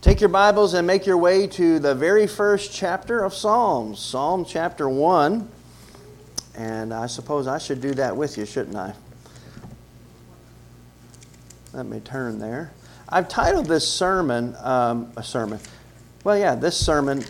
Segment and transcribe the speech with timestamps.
[0.00, 4.44] Take your Bibles and make your way to the very first chapter of Psalms, Psalm
[4.44, 5.50] chapter 1.
[6.54, 8.94] And I suppose I should do that with you, shouldn't I?
[11.72, 12.72] Let me turn there.
[13.08, 15.58] I've titled this sermon, um, a sermon,
[16.22, 17.24] well, yeah, this sermon,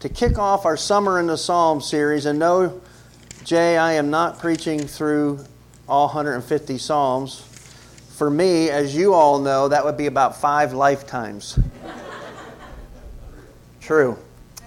[0.00, 2.24] to kick off our Summer in the Psalm series.
[2.24, 2.80] And no,
[3.44, 5.40] Jay, I am not preaching through
[5.86, 7.42] all 150 Psalms.
[8.16, 11.58] For me, as you all know, that would be about five lifetimes.
[13.86, 14.18] True.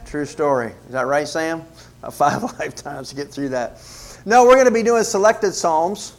[0.06, 0.72] True story.
[0.86, 1.66] Is that right, Sam?
[2.00, 3.82] About five lifetimes to get through that.
[4.26, 6.16] No, we're going to be doing selected Psalms.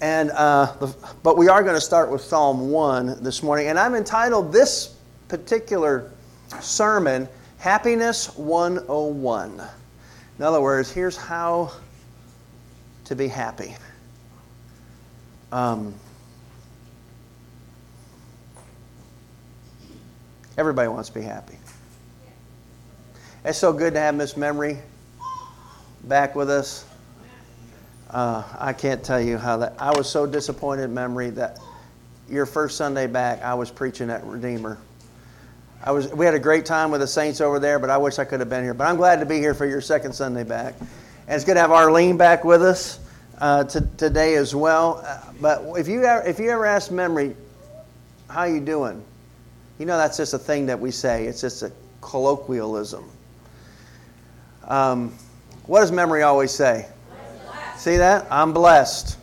[0.00, 0.76] And, uh,
[1.24, 3.66] but we are going to start with Psalm 1 this morning.
[3.66, 4.94] And I'm entitled this
[5.26, 6.12] particular
[6.60, 9.60] sermon, Happiness 101.
[10.38, 11.72] In other words, here's how
[13.06, 13.74] to be happy.
[15.50, 15.92] Um,
[20.56, 21.59] everybody wants to be happy.
[23.42, 24.76] It's so good to have Miss Memory
[26.04, 26.84] back with us.
[28.10, 29.76] Uh, I can't tell you how that.
[29.78, 31.58] I was so disappointed, Memory, that
[32.28, 34.76] your first Sunday back, I was preaching at Redeemer.
[35.82, 36.08] I was.
[36.08, 38.40] We had a great time with the saints over there, but I wish I could
[38.40, 38.74] have been here.
[38.74, 40.88] But I'm glad to be here for your second Sunday back, and
[41.28, 43.00] it's good to have Arlene back with us
[43.38, 45.02] uh, to, today as well.
[45.02, 47.34] Uh, but if you ever, if you ever ask Memory,
[48.28, 49.02] how you doing?
[49.78, 51.24] You know that's just a thing that we say.
[51.24, 53.10] It's just a colloquialism.
[54.70, 55.12] Um,
[55.66, 56.86] what does memory always say?
[57.76, 58.26] See that?
[58.30, 59.18] I'm blessed.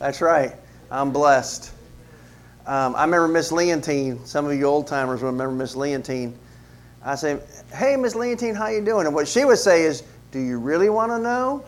[0.00, 0.52] That's right.
[0.90, 1.70] I'm blessed.
[2.66, 4.26] Um, I remember Miss Leontine.
[4.26, 6.36] Some of you old timers will remember Miss Leontine.
[7.04, 7.38] I say,
[7.72, 10.90] "Hey, Miss Leontine, how you doing?" And what she would say is, "Do you really
[10.90, 11.62] want to know?"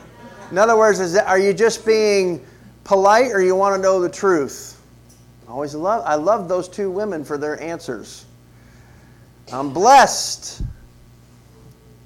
[0.51, 2.45] In other words, is that, are you just being
[2.83, 4.77] polite, or you want to know the truth?
[5.49, 6.03] I always love.
[6.05, 8.25] I love those two women for their answers.
[9.53, 10.63] I'm blessed.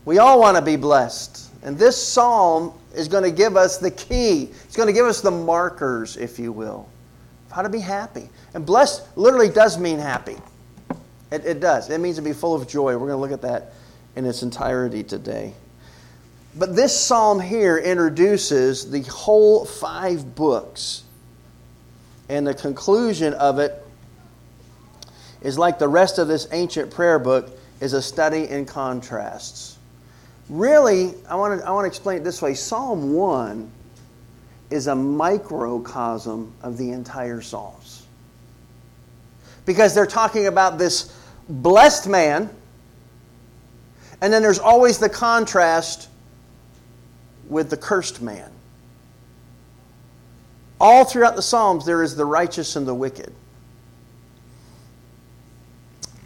[0.04, 1.50] We all want to be blessed.
[1.62, 4.50] And this psalm is going to give us the key.
[4.64, 6.88] It's going to give us the markers, if you will,
[7.46, 8.28] of how to be happy.
[8.52, 10.36] And blessed literally does mean happy.
[11.30, 11.90] It, it does.
[11.90, 12.92] It means to be full of joy.
[12.92, 13.72] We're going to look at that
[14.14, 15.54] in its entirety today.
[16.56, 21.02] But this psalm here introduces the whole five books.
[22.28, 23.84] And the conclusion of it
[25.42, 27.50] is like the rest of this ancient prayer book
[27.80, 29.73] is a study in contrasts.
[30.48, 32.54] Really, I want to I want to explain it this way.
[32.54, 33.70] Psalm 1
[34.70, 38.06] is a microcosm of the entire Psalms.
[39.64, 41.16] Because they're talking about this
[41.48, 42.50] blessed man,
[44.20, 46.08] and then there's always the contrast
[47.48, 48.50] with the cursed man.
[50.80, 53.32] All throughout the Psalms, there is the righteous and the wicked.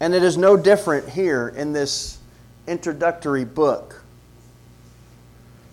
[0.00, 2.18] And it is no different here in this
[2.66, 4.02] introductory book.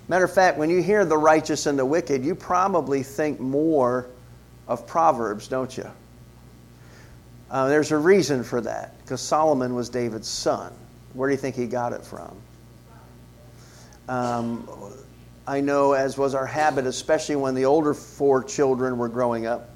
[0.08, 4.08] Matter of fact, when you hear the righteous and the wicked, you probably think more
[4.68, 5.90] of Proverbs, don't you?
[7.50, 10.72] Uh, there's a reason for that, because Solomon was David's son.
[11.14, 12.36] Where do you think he got it from?
[14.08, 14.70] Um,
[15.48, 19.70] I know, as was our habit, especially when the older four children were growing up,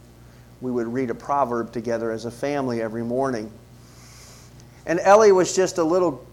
[0.62, 3.52] we would read a proverb together as a family every morning.
[4.86, 6.26] And Ellie was just a little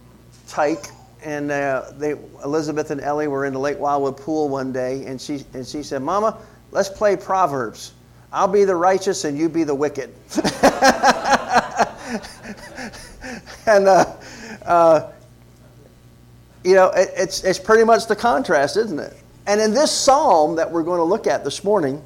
[0.48, 0.86] tyke
[1.26, 2.12] and uh, they,
[2.44, 5.82] Elizabeth and Ellie were in the Lake Wildwood pool one day, and she, and she
[5.82, 6.38] said, Mama,
[6.70, 7.94] let's play Proverbs.
[8.32, 10.15] I'll be the righteous and you be the wicked.
[13.66, 14.15] and, uh,
[14.65, 15.10] uh,
[16.62, 19.16] you know, it, it's, it's pretty much the contrast, isn't it?
[19.48, 22.04] And in this psalm that we're going to look at this morning,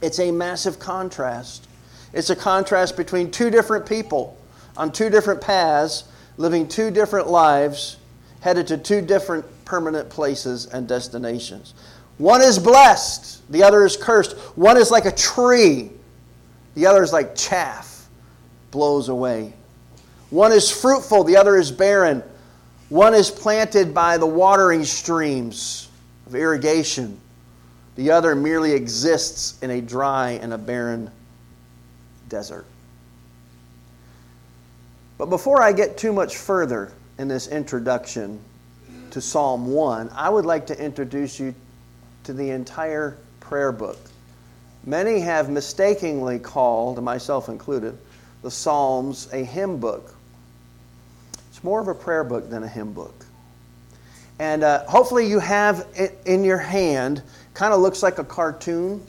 [0.00, 1.68] it's a massive contrast.
[2.12, 4.36] It's a contrast between two different people
[4.76, 6.02] on two different paths
[6.36, 7.96] living two different lives,
[8.40, 11.74] headed to two different permanent places and destinations.
[12.18, 14.36] One is blessed, the other is cursed.
[14.56, 15.90] One is like a tree,
[16.74, 18.08] the other is like chaff,
[18.70, 19.52] blows away.
[20.30, 22.22] One is fruitful, the other is barren.
[22.88, 25.88] One is planted by the watering streams
[26.26, 27.18] of irrigation,
[27.96, 31.10] the other merely exists in a dry and a barren
[32.28, 32.66] desert.
[35.22, 38.40] But before I get too much further in this introduction
[39.12, 41.54] to Psalm 1, I would like to introduce you
[42.24, 44.00] to the entire prayer book.
[44.84, 47.96] Many have mistakenly called, myself included,
[48.42, 50.12] the Psalms a hymn book.
[51.50, 53.24] It's more of a prayer book than a hymn book.
[54.40, 57.22] And uh, hopefully, you have it in your hand,
[57.54, 59.00] kind of looks like a cartoon.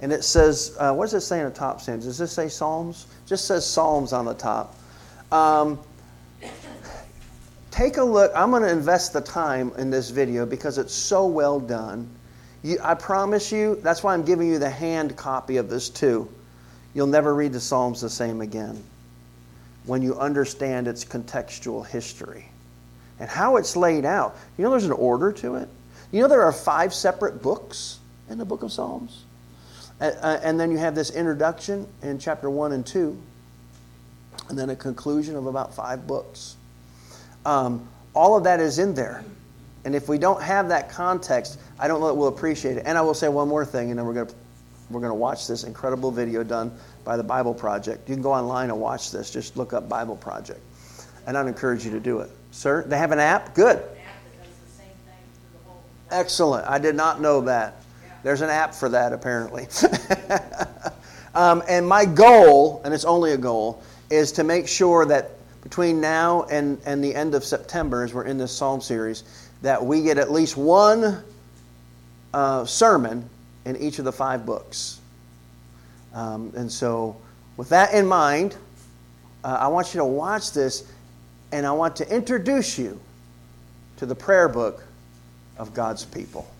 [0.00, 2.00] And it says, uh, what does it say on the top, Sam?
[2.00, 3.06] Does this say Psalms?
[3.26, 4.76] It just says Psalms on the top.
[5.32, 5.78] Um,
[7.70, 8.32] take a look.
[8.34, 12.08] I'm going to invest the time in this video because it's so well done.
[12.62, 16.28] You, I promise you, that's why I'm giving you the hand copy of this too.
[16.94, 18.82] You'll never read the Psalms the same again
[19.86, 22.46] when you understand its contextual history
[23.18, 24.36] and how it's laid out.
[24.58, 25.68] You know, there's an order to it.
[26.12, 27.98] You know, there are five separate books
[28.28, 29.24] in the book of Psalms.
[30.00, 33.20] Uh, and then you have this introduction in chapter 1 and 2,
[34.50, 36.56] and then a conclusion of about five books.
[37.46, 39.24] Um, all of that is in there.
[39.84, 42.82] And if we don't have that context, I don't know that we'll appreciate it.
[42.84, 44.34] And I will say one more thing, and then we're going to
[44.90, 48.08] we're going to watch this incredible video done by the Bible Project.
[48.08, 49.30] You can go online and watch this.
[49.30, 50.60] Just look up Bible Project.
[51.28, 52.30] And I'd encourage you to do it.
[52.50, 53.54] Sir, they have an app?
[53.54, 53.80] Good.
[56.10, 56.66] Excellent.
[56.66, 57.76] I did not know that.
[58.24, 59.68] There's an app for that, apparently.
[61.34, 66.00] um, and my goal, and it's only a goal, is to make sure that between
[66.00, 69.24] now and, and the end of September, as we're in this Psalm series,
[69.62, 71.22] that we get at least one
[72.34, 73.28] uh, sermon
[73.64, 75.00] in each of the five books.
[76.14, 77.16] Um, and so,
[77.56, 78.56] with that in mind,
[79.44, 80.90] uh, I want you to watch this
[81.52, 82.98] and I want to introduce you
[83.96, 84.84] to the prayer book
[85.58, 86.50] of God's people.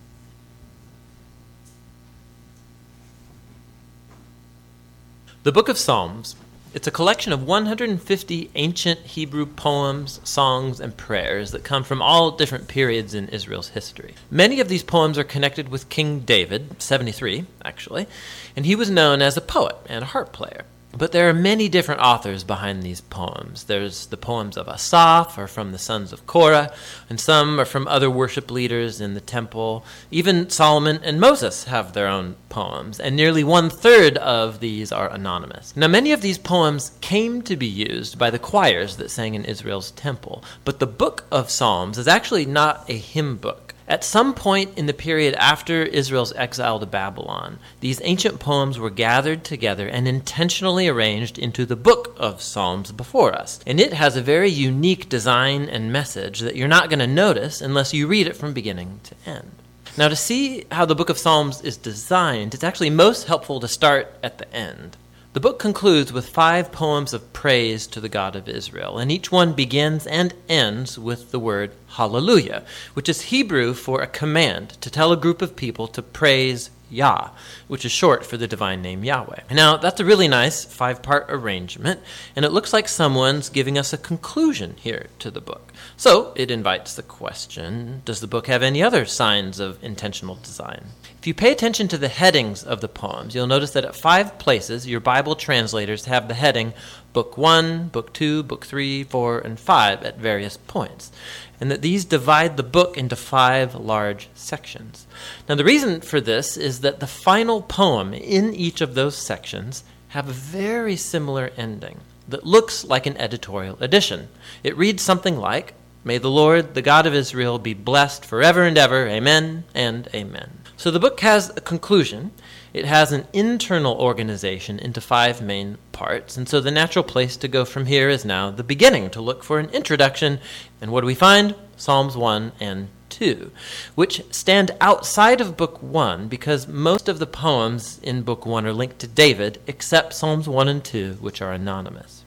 [5.43, 6.35] The book of Psalms
[6.73, 12.31] it's a collection of 150 ancient Hebrew poems, songs, and prayers that come from all
[12.31, 14.15] different periods in Israel's history.
[14.29, 18.07] Many of these poems are connected with King David, 73 actually,
[18.55, 20.63] and he was known as a poet and a harp player.
[20.97, 23.63] But there are many different authors behind these poems.
[23.63, 26.73] There's the poems of Asaph, or from the sons of Korah,
[27.09, 29.85] and some are from other worship leaders in the temple.
[30.11, 35.09] Even Solomon and Moses have their own poems, and nearly one third of these are
[35.09, 35.73] anonymous.
[35.77, 39.45] Now, many of these poems came to be used by the choirs that sang in
[39.45, 43.70] Israel's temple, but the book of Psalms is actually not a hymn book.
[43.91, 48.89] At some point in the period after Israel's exile to Babylon, these ancient poems were
[48.89, 53.59] gathered together and intentionally arranged into the book of Psalms before us.
[53.67, 57.59] And it has a very unique design and message that you're not going to notice
[57.59, 59.51] unless you read it from beginning to end.
[59.97, 63.67] Now, to see how the book of Psalms is designed, it's actually most helpful to
[63.67, 64.95] start at the end.
[65.33, 69.31] The book concludes with five poems of praise to the God of Israel, and each
[69.31, 74.89] one begins and ends with the word hallelujah, which is Hebrew for a command to
[74.89, 77.29] tell a group of people to praise Yah,
[77.69, 79.43] which is short for the divine name Yahweh.
[79.51, 82.01] Now, that's a really nice five part arrangement,
[82.35, 85.71] and it looks like someone's giving us a conclusion here to the book.
[85.95, 90.87] So it invites the question Does the book have any other signs of intentional design?
[91.21, 94.39] If you pay attention to the headings of the poems, you'll notice that at five
[94.39, 96.73] places your Bible translators have the heading
[97.13, 101.11] Book 1, Book 2, Book 3, 4, and 5 at various points,
[101.59, 105.05] and that these divide the book into five large sections.
[105.47, 109.83] Now, the reason for this is that the final poem in each of those sections
[110.07, 114.29] have a very similar ending that looks like an editorial addition.
[114.63, 118.75] It reads something like, May the Lord, the God of Israel, be blessed forever and
[118.75, 119.05] ever.
[119.05, 120.60] Amen and amen.
[120.81, 122.31] So the book has a conclusion.
[122.73, 126.37] It has an internal organization into five main parts.
[126.37, 129.43] And so the natural place to go from here is now the beginning to look
[129.43, 130.39] for an introduction.
[130.81, 131.53] And what do we find?
[131.77, 133.51] Psalms 1 and 2,
[133.93, 138.73] which stand outside of Book 1 because most of the poems in Book 1 are
[138.73, 142.23] linked to David, except Psalms 1 and 2, which are anonymous.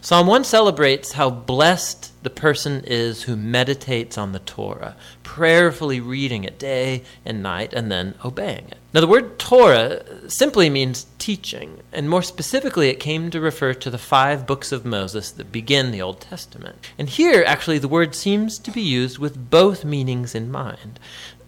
[0.00, 4.96] Psalm 1 celebrates how blessed the person is who meditates on the Torah,
[5.34, 8.78] prayerfully reading it day and night and then obeying it.
[8.92, 13.90] Now, the word Torah simply means teaching, and more specifically, it came to refer to
[13.90, 16.76] the five books of Moses that begin the Old Testament.
[16.96, 21.00] And here, actually, the word seems to be used with both meanings in mind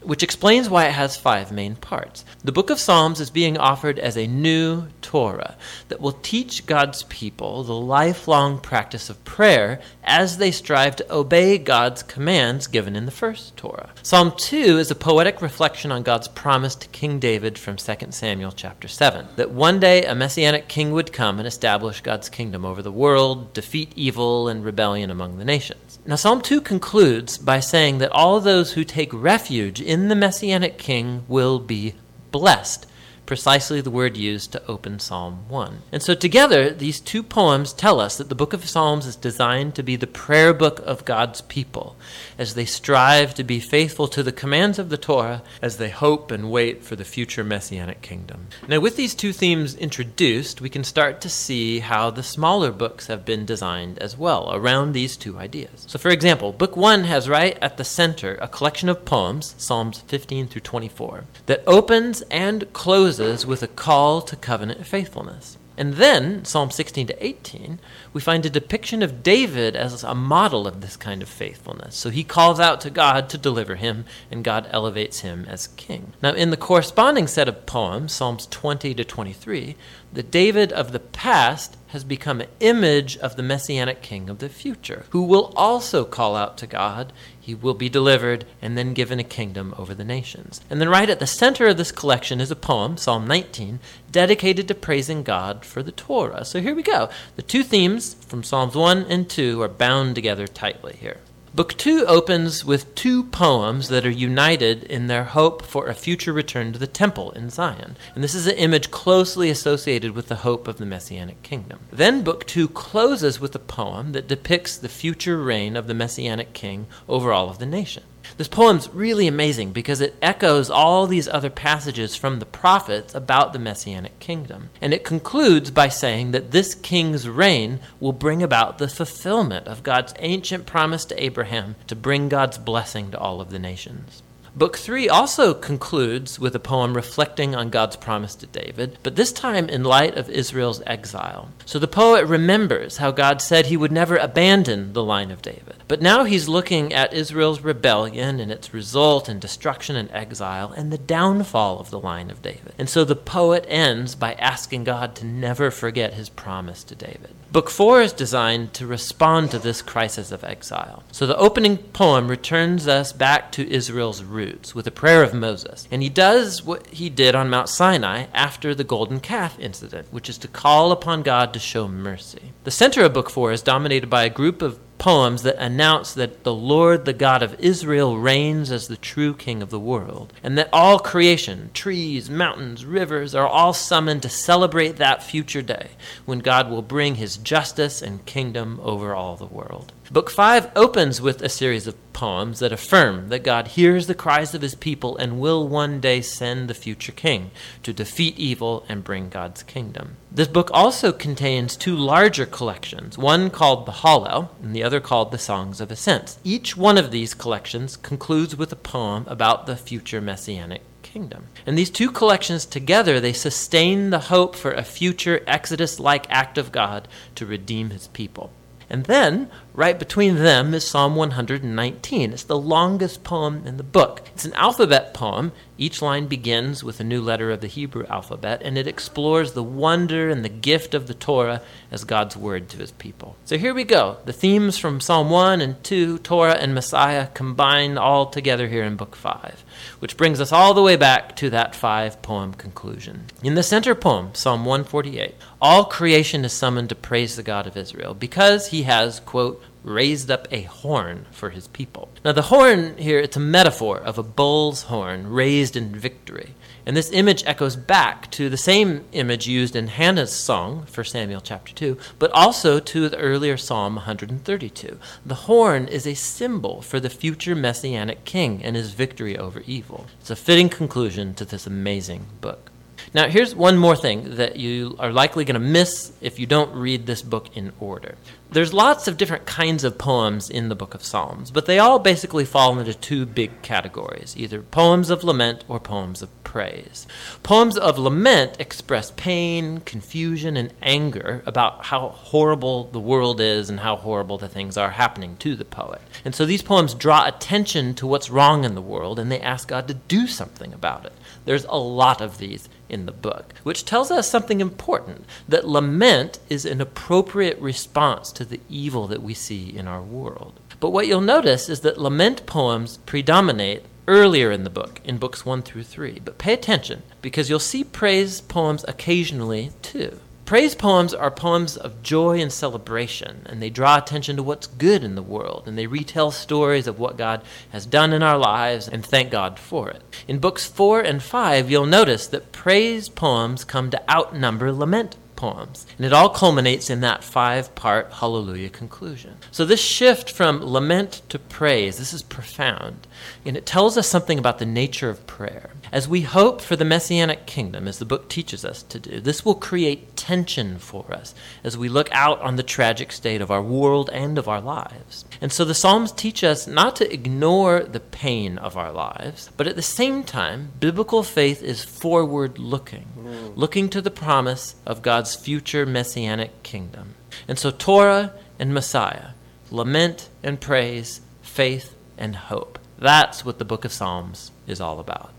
[0.07, 2.25] which explains why it has five main parts.
[2.45, 5.57] The book of Psalms is being offered as a new Torah
[5.89, 11.59] that will teach God's people the lifelong practice of prayer as they strive to obey
[11.59, 13.91] God's commands given in the first Torah.
[14.03, 18.53] Psalm 2 is a poetic reflection on God's promise to King David from 2 Samuel
[18.53, 22.83] chapter 7 that one day a messianic king would come and establish God's kingdom over
[22.83, 25.86] the world, defeat evil and rebellion among the nations.
[26.09, 30.79] Now, Psalm 2 concludes by saying that all those who take refuge in the messianic
[30.79, 31.95] king will be
[32.31, 32.87] blessed
[33.27, 35.83] precisely the word used to open Psalm 1.
[35.93, 39.75] And so together, these two poems tell us that the book of Psalms is designed
[39.75, 41.97] to be the prayer book of God's people
[42.39, 46.31] as they strive to be faithful to the commands of the Torah as they hope
[46.31, 48.47] and wait for the future messianic kingdom.
[48.69, 53.09] Now, with these two themes introduced, we can start to see how the smaller books
[53.09, 55.85] have been designed as well around these two ideas.
[55.89, 60.01] So, for example, Book 1 has right at the center a collection of poems, Psalms
[60.07, 65.59] 15 through 24, that opens and closes with a call to covenant faithfulness.
[65.79, 67.79] And then, Psalm 16 to 18,
[68.15, 71.95] we find a depiction of David as a model of this kind of faithfulness.
[71.97, 76.15] So he calls out to God to deliver him, and God elevates him as king.
[76.23, 79.77] Now, in the corresponding set of poems, Psalms 20 to 23,
[80.13, 84.49] the David of the past has become an image of the messianic king of the
[84.49, 87.13] future, who will also call out to God.
[87.47, 90.61] He will be delivered and then given a kingdom over the nations.
[90.69, 93.79] And then, right at the center of this collection is a poem, Psalm 19,
[94.11, 96.45] dedicated to praising God for the Torah.
[96.45, 97.09] So here we go.
[97.37, 101.19] The two themes from Psalms 1 and 2 are bound together tightly here.
[101.57, 106.35] Book two opens with two poems that are united in their hope for a future
[106.35, 107.97] return to the temple in Zion.
[108.15, 111.79] And this is an image closely associated with the hope of the Messianic kingdom.
[111.91, 116.53] Then book two closes with a poem that depicts the future reign of the Messianic
[116.53, 118.03] king over all of the nation.
[118.37, 123.53] This poem's really amazing because it echoes all these other passages from the prophets about
[123.53, 124.71] the messianic kingdom.
[124.81, 129.83] And it concludes by saying that this king's reign will bring about the fulfillment of
[129.83, 134.23] God's ancient promise to Abraham to bring God's blessing to all of the nations.
[134.57, 139.31] Book 3 also concludes with a poem reflecting on God's promise to David, but this
[139.31, 141.51] time in light of Israel's exile.
[141.67, 145.77] So the poet remembers how God said he would never abandon the line of David.
[145.89, 150.91] But now he's looking at Israel's rebellion and its result in destruction and exile and
[150.91, 152.73] the downfall of the line of David.
[152.79, 157.35] And so the poet ends by asking God to never forget his promise to David.
[157.57, 161.03] Book 4 is designed to respond to this crisis of exile.
[161.11, 165.89] So the opening poem returns us back to Israel's roots with a prayer of Moses.
[165.91, 170.29] And he does what he did on Mount Sinai after the golden calf incident, which
[170.29, 172.53] is to call upon God to show mercy.
[172.65, 176.45] The center of Book 4 is dominated by a group of poems that announce that
[176.45, 180.57] the Lord, the God of Israel, reigns as the true king of the world, and
[180.57, 185.91] that all creation, trees, mountains, rivers, are all summoned to celebrate that future day
[186.25, 189.93] when God will bring his justice and kingdom over all the world.
[190.09, 194.55] Book 5 opens with a series of poems that affirm that God hears the cries
[194.55, 197.51] of his people and will one day send the future king
[197.83, 200.17] to defeat evil and bring God's kingdom.
[200.31, 205.33] This book also contains two larger collections, one called The Hallel and the other called
[205.33, 206.39] The Songs of Ascents.
[206.45, 211.49] Each one of these collections concludes with a poem about the future messianic kingdom.
[211.67, 216.59] And these two collections together, they sustain the hope for a future Exodus like act
[216.59, 218.53] of God to redeem his people.
[218.89, 222.33] And then, right between them is Psalm 119.
[222.33, 224.23] It's the longest poem in the book.
[224.33, 225.53] It's an alphabet poem.
[225.79, 229.63] Each line begins with a new letter of the Hebrew alphabet, and it explores the
[229.63, 233.37] wonder and the gift of the Torah as God's word to his people.
[233.45, 234.17] So here we go.
[234.25, 238.97] The themes from Psalm 1 and 2, Torah and Messiah, combined all together here in
[238.97, 239.63] Book 5,
[239.99, 243.27] which brings us all the way back to that five poem conclusion.
[243.43, 247.77] In the center poem, Psalm 148, all creation is summoned to praise the God of
[247.77, 252.09] Israel because he has, quote, raised up a horn for his people.
[252.25, 256.55] Now, the horn here, it's a metaphor of a bull's horn raised in victory.
[256.85, 261.41] And this image echoes back to the same image used in Hannah's song, 1 Samuel
[261.41, 264.99] chapter 2, but also to the earlier Psalm 132.
[265.25, 270.07] The horn is a symbol for the future messianic king and his victory over evil.
[270.21, 272.71] It's a fitting conclusion to this amazing book.
[273.15, 276.75] Now, here's one more thing that you are likely going to miss if you don't
[276.75, 278.17] read this book in order.
[278.51, 281.99] There's lots of different kinds of poems in the book of Psalms, but they all
[281.99, 287.07] basically fall into two big categories either poems of lament or poems of praise.
[287.43, 293.81] Poems of lament express pain, confusion, and anger about how horrible the world is and
[293.81, 296.01] how horrible the things are happening to the poet.
[296.25, 299.69] And so these poems draw attention to what's wrong in the world and they ask
[299.69, 301.13] God to do something about it.
[301.45, 306.39] There's a lot of these in the book, which tells us something important that lament
[306.49, 310.61] is an appropriate response to the evil that we see in our world.
[310.81, 315.45] But what you'll notice is that lament poems predominate earlier in the book, in books
[315.45, 316.21] 1 through 3.
[316.25, 320.21] But pay attention, because you'll see praise poems occasionally too.
[320.47, 325.03] Praise poems are poems of joy and celebration, and they draw attention to what's good
[325.03, 328.87] in the world, and they retell stories of what God has done in our lives
[328.87, 330.05] and thank God for it.
[330.29, 335.85] In books 4 and 5, you'll notice that praise poems come to outnumber lament poems.
[335.97, 339.39] And it all culminates in that five part hallelujah conclusion.
[339.51, 343.06] So, this shift from lament to praise, this is profound.
[343.45, 345.71] And it tells us something about the nature of prayer.
[345.93, 349.45] As we hope for the messianic kingdom, as the book teaches us to do, this
[349.45, 353.63] will create tension for us as we look out on the tragic state of our
[353.63, 355.25] world and of our lives.
[355.41, 359.67] And so the Psalms teach us not to ignore the pain of our lives, but
[359.67, 363.53] at the same time, biblical faith is forward looking, mm.
[363.57, 367.15] looking to the promise of God's future messianic kingdom.
[367.47, 369.31] And so Torah and Messiah,
[369.71, 372.79] lament and praise, faith and hope.
[372.99, 375.33] That's what the book of Psalms is all about.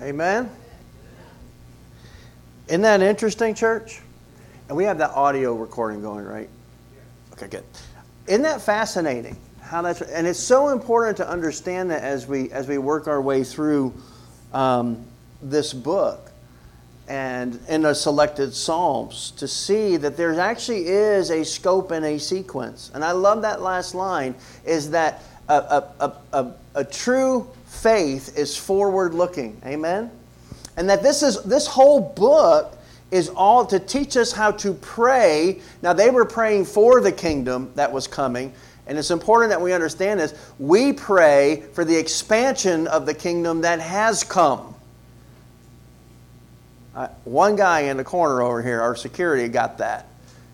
[0.00, 0.50] Amen.
[2.68, 4.00] Isn't that interesting, church?
[4.68, 6.48] And we have that audio recording going, right?
[7.32, 7.64] Okay, good.
[8.26, 9.36] Isn't that fascinating?
[9.60, 13.20] How that's and it's so important to understand that as we as we work our
[13.20, 13.94] way through
[14.52, 15.04] um,
[15.42, 16.30] this book
[17.08, 22.18] and in the selected psalms to see that there actually is a scope and a
[22.18, 22.90] sequence.
[22.94, 28.56] And I love that last line is that a, a, a, a, true faith is
[28.56, 29.60] forward looking.
[29.64, 30.10] Amen?
[30.76, 32.76] And that this is this whole book
[33.10, 35.60] is all to teach us how to pray.
[35.82, 38.52] Now they were praying for the kingdom that was coming,
[38.86, 40.34] and it's important that we understand this.
[40.58, 44.74] We pray for the expansion of the kingdom that has come.
[46.94, 50.08] Uh, one guy in the corner over here, our security, got that.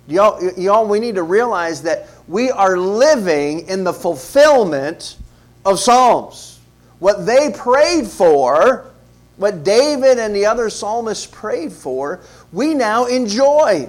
[0.09, 5.17] Y'all, y'all, we need to realize that we are living in the fulfillment
[5.65, 6.61] of Psalms.
[6.99, 8.91] What they prayed for,
[9.37, 12.21] what David and the other psalmists prayed for,
[12.53, 13.89] we now enjoy.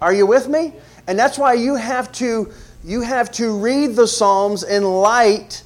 [0.00, 0.72] Are you with me?
[1.06, 2.52] And that's why you have to
[2.84, 5.62] you have to read the Psalms in light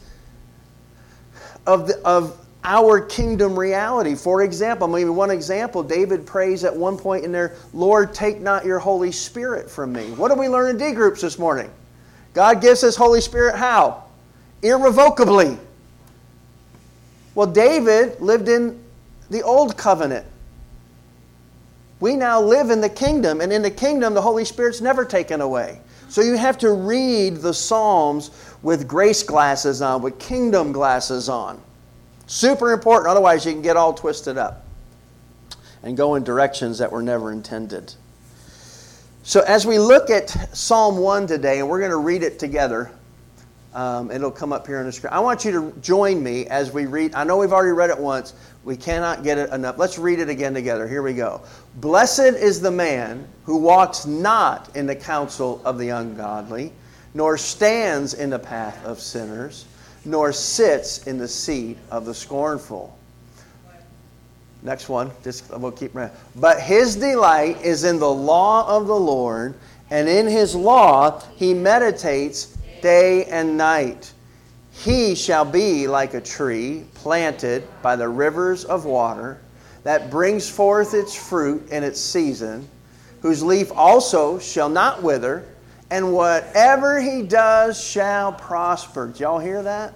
[1.67, 4.17] of, the, of our kingdom reality.
[4.17, 8.67] For example, maybe one example, David prays at one point in there, Lord, take not
[8.67, 10.11] your Holy Spirit from me.
[10.13, 11.71] What did we learn in D groups this morning?
[12.35, 14.05] God gives His Holy Spirit how?
[14.63, 15.57] Irrevocably.
[17.37, 18.83] Well, David lived in
[19.31, 20.27] the old covenant.
[22.01, 25.41] We now live in the kingdom, and in the kingdom, the Holy Spirit's never taken
[25.41, 25.81] away.
[26.09, 28.31] So you have to read the Psalms
[28.63, 31.61] with grace glasses on, with kingdom glasses on.
[32.27, 34.65] Super important, otherwise, you can get all twisted up
[35.83, 37.95] and go in directions that were never intended.
[39.23, 42.91] So, as we look at Psalm 1 today, and we're going to read it together,
[43.75, 45.13] um, it'll come up here on the screen.
[45.13, 47.15] I want you to join me as we read.
[47.15, 48.33] I know we've already read it once.
[48.65, 49.79] We cannot get it enough.
[49.79, 50.89] Let's read it again together.
[50.89, 51.43] Here we go.
[51.77, 56.73] Blessed is the man who walks not in the counsel of the ungodly,
[57.13, 59.67] nor stands in the path of sinners,
[60.07, 62.97] nor sits in the seat of the scornful.
[64.63, 65.11] Next one.
[65.23, 65.93] Just we'll keep.
[66.35, 69.55] But his delight is in the law of the Lord,
[69.91, 74.13] and in his law he meditates day and night.
[74.73, 79.41] He shall be like a tree planted by the rivers of water
[79.85, 82.69] that brings forth its fruit in its season,
[83.23, 85.47] whose leaf also shall not wither,
[85.91, 89.09] and whatever he does shall prosper.
[89.09, 89.93] Did y'all hear that?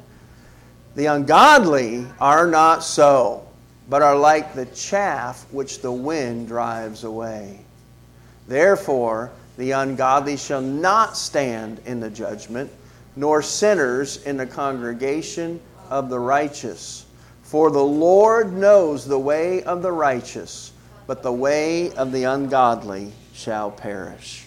[0.94, 3.46] The ungodly are not so,
[3.88, 7.61] but are like the chaff which the wind drives away.
[8.46, 12.70] Therefore, the ungodly shall not stand in the judgment,
[13.16, 17.07] nor sinners in the congregation of the righteous.
[17.42, 20.72] For the Lord knows the way of the righteous,
[21.07, 24.46] but the way of the ungodly shall perish.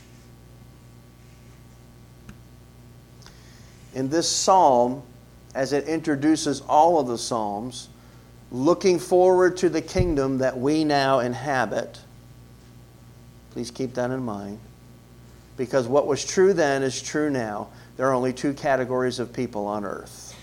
[3.94, 5.04] In this psalm,
[5.54, 7.90] as it introduces all of the psalms,
[8.52, 12.00] looking forward to the kingdom that we now inhabit,
[13.52, 14.60] please keep that in mind
[15.58, 17.70] because what was true then is true now.
[17.98, 20.36] There are only two categories of people on earth.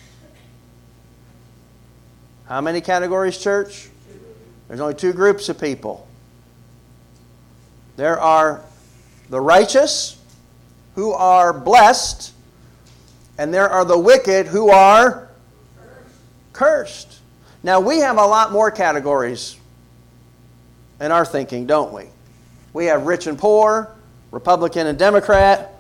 [2.47, 3.89] How many categories, church?
[4.69, 6.07] There's only two groups of people.
[7.97, 8.63] There are
[9.29, 10.17] the righteous
[10.95, 12.33] who are blessed,
[13.41, 15.27] and there are the wicked who are
[16.53, 17.21] cursed.
[17.63, 19.57] Now, we have a lot more categories
[21.01, 22.05] in our thinking, don't we?
[22.75, 23.97] We have rich and poor,
[24.31, 25.75] Republican and Democrat,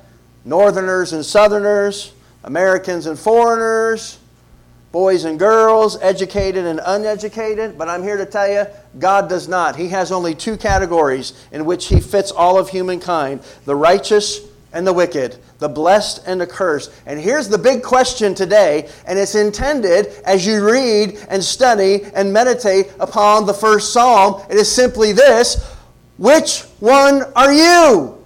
[0.47, 4.19] Northerners and Southerners, Americans and foreigners,
[4.91, 8.65] boys and girls, educated and uneducated, but I'm here to tell you,
[8.99, 9.77] God does not.
[9.77, 14.87] He has only two categories in which He fits all of humankind the righteous and
[14.87, 16.93] the wicked, the blessed and the cursed.
[17.07, 22.33] And here's the big question today, and it's intended as you read and study and
[22.33, 24.43] meditate upon the first psalm.
[24.49, 25.75] It is simply this
[26.19, 28.25] Which one are you?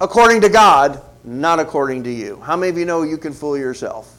[0.00, 2.40] According to God, not according to you.
[2.40, 4.18] How many of you know you can fool yourself?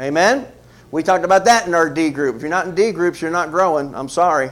[0.00, 0.46] Amen?
[0.90, 2.36] We talked about that in our D group.
[2.36, 3.94] If you're not in D groups, you're not growing.
[3.94, 4.50] I'm sorry.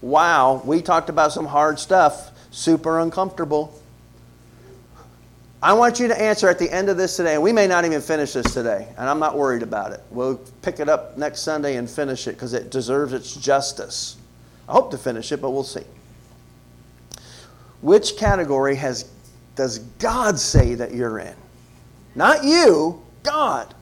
[0.00, 3.80] Wow, we talked about some hard stuff, super uncomfortable.
[5.60, 7.84] I want you to answer at the end of this today, and we may not
[7.84, 10.00] even finish this today, and I'm not worried about it.
[10.10, 14.16] We'll pick it up next Sunday and finish it because it deserves its justice.
[14.68, 15.82] I hope to finish it, but we'll see.
[17.80, 19.10] Which category has
[19.56, 21.34] does God say that you're in?
[22.14, 23.74] Not you, God.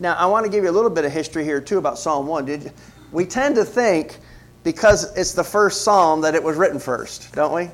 [0.00, 2.26] Now, I want to give you a little bit of history here, too, about Psalm
[2.26, 2.44] 1.
[2.46, 2.72] Did,
[3.12, 4.18] we tend to think
[4.64, 7.70] because it's the first psalm that it was written first, don't we?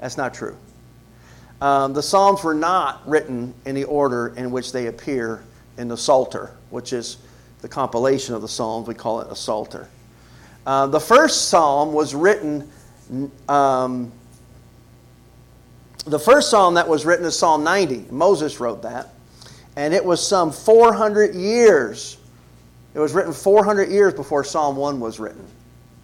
[0.00, 0.56] That's not true.
[1.60, 5.42] Um, the Psalms were not written in the order in which they appear
[5.76, 7.18] in the Psalter, which is
[7.62, 8.86] the compilation of the Psalms.
[8.86, 9.88] We call it a Psalter.
[10.66, 12.70] Uh, the first Psalm was written,
[13.48, 14.12] um,
[16.04, 18.06] the first Psalm that was written is Psalm 90.
[18.10, 19.08] Moses wrote that.
[19.76, 22.18] And it was some 400 years.
[22.94, 25.46] It was written 400 years before Psalm 1 was written.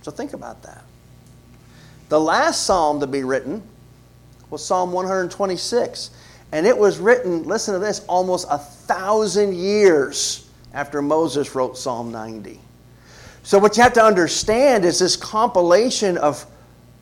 [0.03, 0.85] So think about that.
[2.09, 3.63] The last psalm to be written
[4.51, 6.11] was Psalm 126.
[6.53, 12.13] And it was written, listen to this, almost a thousand years after Moses wrote Psalm
[12.13, 12.61] 90.
[13.43, 16.47] So, what you have to understand is this compilation of,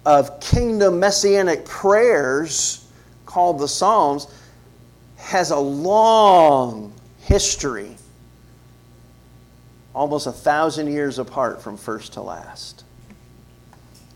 [0.05, 2.89] of kingdom messianic prayers
[3.27, 4.27] called the Psalms
[5.17, 7.97] has a long history,
[9.95, 12.85] almost a thousand years apart from first to last.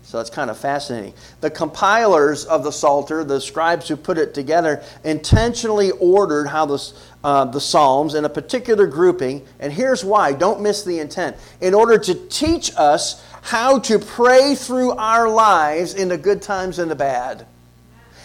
[0.07, 1.13] So it's kind of fascinating.
[1.41, 6.93] The compilers of the Psalter, the scribes who put it together, intentionally ordered how the,
[7.25, 11.35] uh, the Psalms in a particular grouping, and here's why don't miss the intent.
[11.59, 16.79] In order to teach us how to pray through our lives in the good times
[16.79, 17.45] and the bad,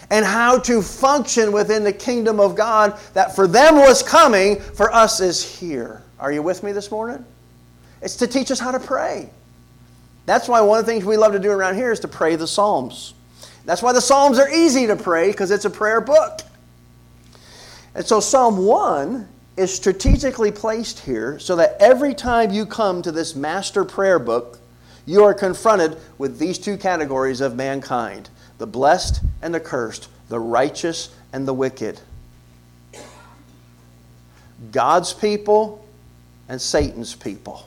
[0.08, 4.94] and how to function within the kingdom of God that for them was coming, for
[4.94, 6.00] us is here.
[6.20, 7.24] Are you with me this morning?
[8.02, 9.30] It's to teach us how to pray.
[10.24, 12.36] That's why one of the things we love to do around here is to pray
[12.36, 13.14] the Psalms.
[13.64, 16.40] That's why the Psalms are easy to pray because it's a prayer book.
[17.94, 23.12] And so Psalm 1 is strategically placed here so that every time you come to
[23.12, 24.58] this master prayer book,
[25.04, 30.38] you are confronted with these two categories of mankind the blessed and the cursed, the
[30.38, 32.00] righteous and the wicked.
[34.70, 35.84] God's people
[36.48, 37.66] and Satan's people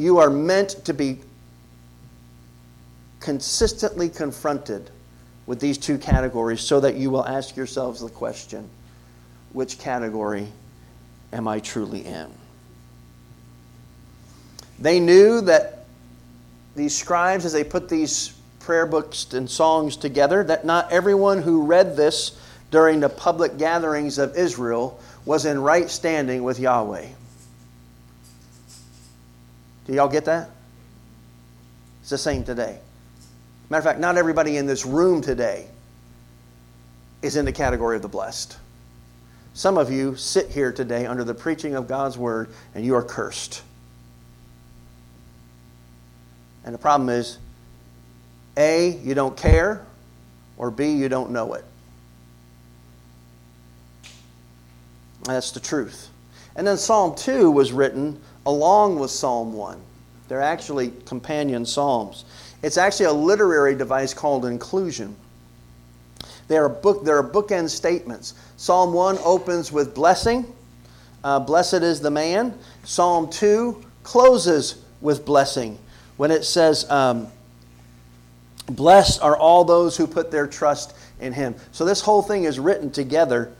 [0.00, 1.18] you are meant to be
[3.20, 4.90] consistently confronted
[5.44, 8.66] with these two categories so that you will ask yourselves the question
[9.52, 10.46] which category
[11.34, 12.28] am I truly in?
[14.78, 15.84] They knew that
[16.74, 21.66] these scribes, as they put these prayer books and songs together, that not everyone who
[21.66, 27.08] read this during the public gatherings of Israel was in right standing with Yahweh.
[29.90, 30.50] Do y'all get that?
[32.02, 32.78] It's the same today.
[33.70, 35.66] Matter of fact, not everybody in this room today
[37.22, 38.56] is in the category of the blessed.
[39.52, 43.02] Some of you sit here today under the preaching of God's word and you are
[43.02, 43.62] cursed.
[46.64, 47.38] And the problem is
[48.56, 49.84] A, you don't care,
[50.56, 51.64] or B, you don't know it.
[55.24, 56.10] That's the truth.
[56.54, 59.80] And then Psalm 2 was written along with Psalm 1.
[60.28, 62.24] They're actually companion psalms.
[62.62, 65.16] It's actually a literary device called inclusion.
[66.48, 68.34] There are, book, there are bookend statements.
[68.56, 70.52] Psalm 1 opens with blessing.
[71.22, 72.58] Uh, Blessed is the man.
[72.84, 75.78] Psalm 2 closes with blessing
[76.16, 77.28] when it says, um,
[78.66, 81.54] Blessed are all those who put their trust in him.
[81.72, 83.52] So this whole thing is written together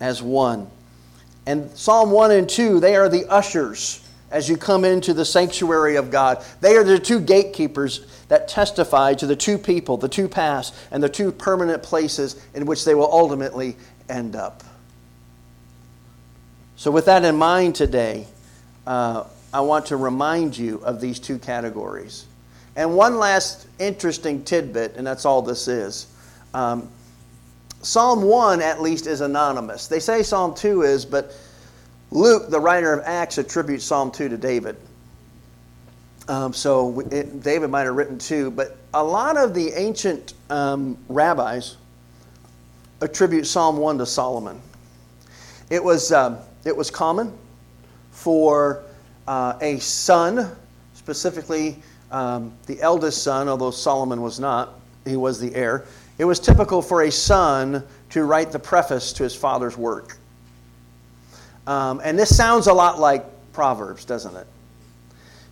[0.00, 0.70] as one.
[1.46, 5.96] And Psalm 1 and 2, they are the ushers as you come into the sanctuary
[5.96, 6.44] of God.
[6.60, 11.02] They are the two gatekeepers that testify to the two people, the two paths, and
[11.02, 13.76] the two permanent places in which they will ultimately
[14.08, 14.64] end up.
[16.76, 18.26] So, with that in mind today,
[18.86, 22.26] uh, I want to remind you of these two categories.
[22.74, 26.08] And one last interesting tidbit, and that's all this is.
[26.52, 26.90] Um,
[27.84, 29.88] Psalm 1 at least is anonymous.
[29.88, 31.36] They say Psalm 2 is, but
[32.10, 34.76] Luke, the writer of Acts, attributes Psalm 2 to David.
[36.26, 40.96] Um, so it, David might have written 2, but a lot of the ancient um,
[41.10, 41.76] rabbis
[43.02, 44.62] attribute Psalm 1 to Solomon.
[45.68, 47.36] It was, um, it was common
[48.12, 48.82] for
[49.28, 50.56] uh, a son,
[50.94, 55.84] specifically um, the eldest son, although Solomon was not, he was the heir.
[56.18, 60.16] It was typical for a son to write the preface to his father's work.
[61.66, 64.46] Um, and this sounds a lot like Proverbs, doesn't it?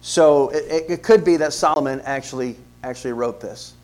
[0.02, 3.74] So it, it could be that Solomon actually, actually wrote this.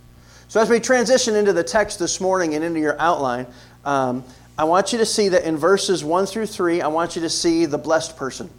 [0.49, 3.47] So as we transition into the text this morning and into your outline,
[3.85, 4.25] um,
[4.57, 7.31] I want you to see that in verses 1 through 3, I want you to
[7.31, 8.51] see the blessed person.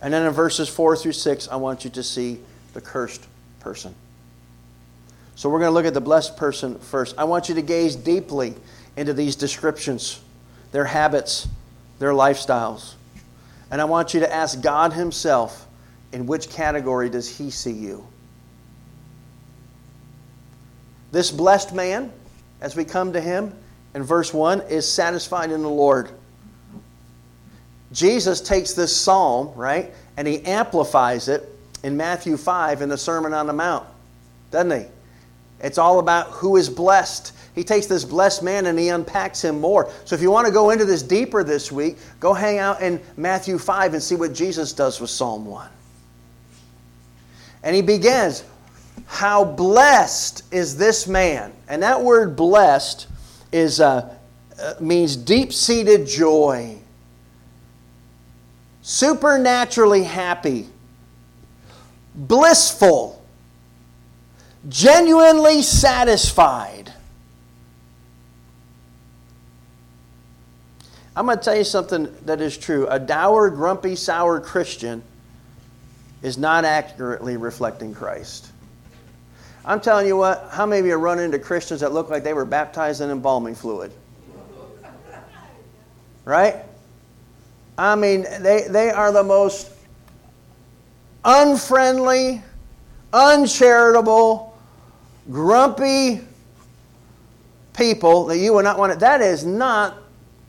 [0.00, 2.38] And then in verses 4 through 6, I want you to see
[2.74, 3.26] the cursed
[3.60, 3.94] person.
[5.36, 7.16] So we're going to look at the blessed person first.
[7.18, 8.54] I want you to gaze deeply
[8.96, 10.20] into these descriptions,
[10.72, 11.48] their habits,
[11.98, 12.94] their lifestyles.
[13.70, 15.66] And I want you to ask God Himself
[16.12, 18.06] in which category does He see you?
[21.14, 22.10] This blessed man,
[22.60, 23.54] as we come to him
[23.94, 26.10] in verse 1, is satisfied in the Lord.
[27.92, 31.48] Jesus takes this psalm, right, and he amplifies it
[31.84, 33.86] in Matthew 5 in the Sermon on the Mount,
[34.50, 34.88] doesn't he?
[35.60, 37.32] It's all about who is blessed.
[37.54, 39.90] He takes this blessed man and he unpacks him more.
[40.04, 43.00] So if you want to go into this deeper this week, go hang out in
[43.16, 45.68] Matthew 5 and see what Jesus does with Psalm 1.
[47.62, 48.44] And he begins,
[49.06, 51.52] How blessed is this man?
[51.68, 53.06] And that word blessed
[53.52, 54.14] is, uh,
[54.60, 56.78] uh, means deep seated joy,
[58.82, 60.68] supernaturally happy,
[62.14, 63.13] blissful,
[64.68, 66.92] genuinely satisfied.
[71.16, 72.88] I'm going to tell you something that is true.
[72.88, 75.02] A dour, grumpy, sour Christian
[76.22, 78.50] is not accurately reflecting Christ.
[79.64, 82.34] I'm telling you what, how many of you run into Christians that look like they
[82.34, 83.92] were baptized in embalming fluid?
[86.24, 86.56] Right?
[87.78, 89.70] I mean, they, they are the most
[91.24, 92.42] unfriendly,
[93.12, 94.53] uncharitable,
[95.30, 96.20] grumpy
[97.76, 98.98] people that you would not want to.
[98.98, 99.96] That is not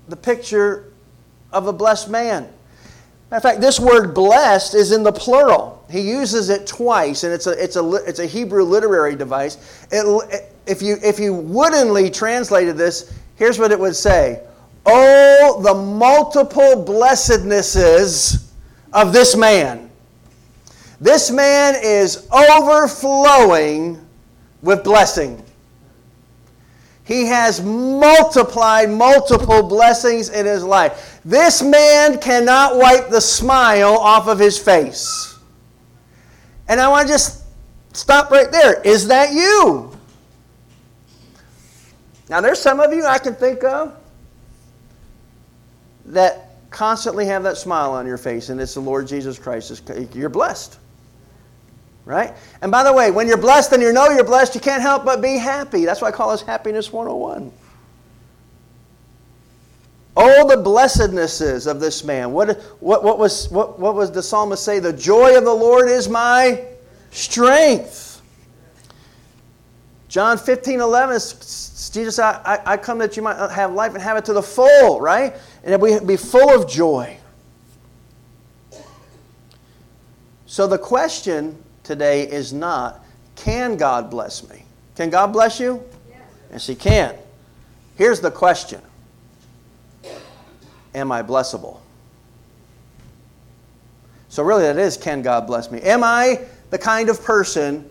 [0.08, 0.92] the picture
[1.52, 2.44] of a blessed man.
[3.32, 5.84] Matter of fact, this word blessed is in the plural.
[5.90, 9.88] He uses it twice, and it's a, it's a, it's a Hebrew literary device.
[9.92, 14.42] It, if, you, if you woodenly translated this, here's what it would say
[14.86, 18.52] Oh, the multiple blessednesses
[18.94, 19.90] of this man.
[21.02, 24.05] This man is overflowing
[24.66, 25.42] with blessing.
[27.06, 31.20] He has multiplied multiple blessings in his life.
[31.24, 35.38] This man cannot wipe the smile off of his face.
[36.68, 37.44] And I want to just
[37.94, 38.82] stop right there.
[38.82, 39.96] Is that you?
[42.28, 43.96] Now, there's some of you I can think of
[46.06, 49.84] that constantly have that smile on your face, and it's the Lord Jesus Christ.
[50.14, 50.80] You're blessed.
[52.06, 52.34] Right?
[52.62, 55.06] And by the way, when you're blessed and you know you're blessed, you can't help
[55.06, 55.86] but be happy.
[55.86, 57.52] That's why I call this Happiness 101.
[60.18, 62.32] Oh, the blessednesses of this man.
[62.32, 64.80] What, what, what, was, what, what was the psalmist say?
[64.80, 66.64] The joy of the Lord is my
[67.12, 68.22] strength.
[70.08, 74.24] John 15, 11, Jesus, I, I come that you might have life and have it
[74.26, 75.34] to the full, right?
[75.64, 77.18] And that we be full of joy.
[80.46, 84.64] So the question today is not, can God bless me?
[84.96, 85.84] Can God bless you?
[86.10, 86.20] Yes,
[86.52, 87.16] yes He can.
[87.98, 88.82] Here's the question
[90.94, 91.80] Am I blessable?
[94.30, 95.82] So, really, that is can God bless me?
[95.82, 97.90] Am I the kind of person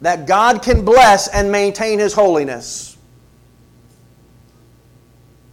[0.00, 2.96] that God can bless and maintain His holiness?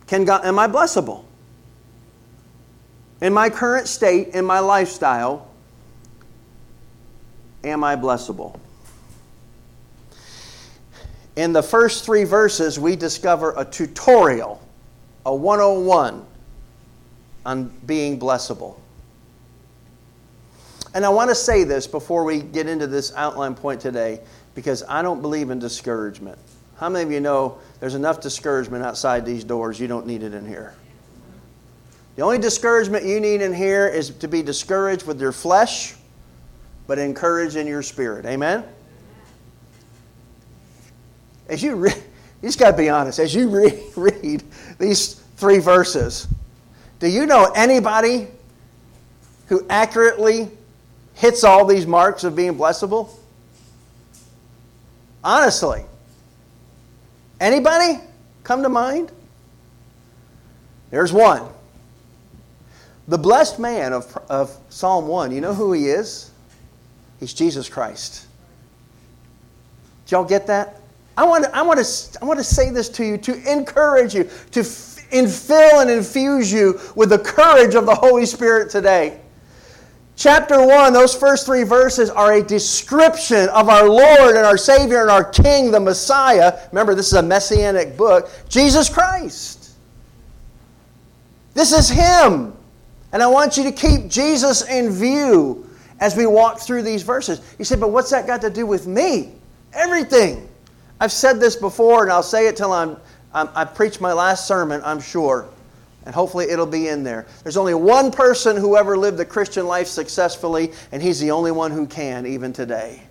[0.08, 1.24] Can God, am I blessable?
[3.22, 5.48] In my current state, in my lifestyle,
[7.66, 8.58] am I blessable?
[11.36, 14.62] In the first three verses, we discover a tutorial,
[15.26, 16.26] a 101
[17.46, 18.78] on being blessable.
[20.94, 24.22] And I want to say this before we get into this outline point today,
[24.54, 26.40] because I don't believe in discouragement.
[26.78, 29.78] How many of you know there's enough discouragement outside these doors?
[29.78, 30.74] You don't need it in here.
[32.16, 35.96] The only discouragement you need in here is to be discouraged with your flesh
[36.88, 38.26] but encourage in your spirit.
[38.26, 38.64] Amen?
[41.48, 42.04] As you re-
[42.42, 43.18] You just got to be honest.
[43.18, 44.44] As you read, read
[44.78, 46.28] these three verses,
[47.00, 48.28] do you know anybody
[49.48, 50.52] who accurately
[51.16, 53.10] hits all these marks of being blessable?
[55.24, 55.86] Honestly.
[57.40, 58.00] Anybody
[58.44, 59.12] come to mind?
[60.92, 61.48] There's one.
[63.08, 66.30] The blessed man of, of Psalm 1, you know who he is?
[67.20, 68.28] He's Jesus Christ.
[70.08, 70.82] Y'all get that?
[71.18, 74.14] I want, to, I, want to, I want to say this to you to encourage
[74.14, 79.20] you, to infill and infuse you with the courage of the Holy Spirit today.
[80.18, 85.02] Chapter 1, those first three verses are a description of our Lord and our Savior
[85.02, 86.60] and our King, the Messiah.
[86.72, 89.72] Remember, this is a messianic book, Jesus Christ.
[91.54, 92.54] This is Him.
[93.12, 95.65] And I want you to keep Jesus in view
[96.00, 97.42] as we walk through these verses.
[97.58, 99.34] You say, but what's that got to do with me?
[99.74, 100.48] Everything.
[101.00, 102.98] I've said this before, and I'll say it till I'm,
[103.34, 105.48] I'm I preach my last sermon, I'm sure.
[106.06, 107.26] And hopefully it'll be in there.
[107.44, 111.52] There's only one person who ever lived the Christian life successfully, and he's the only
[111.52, 113.02] one who can, even today.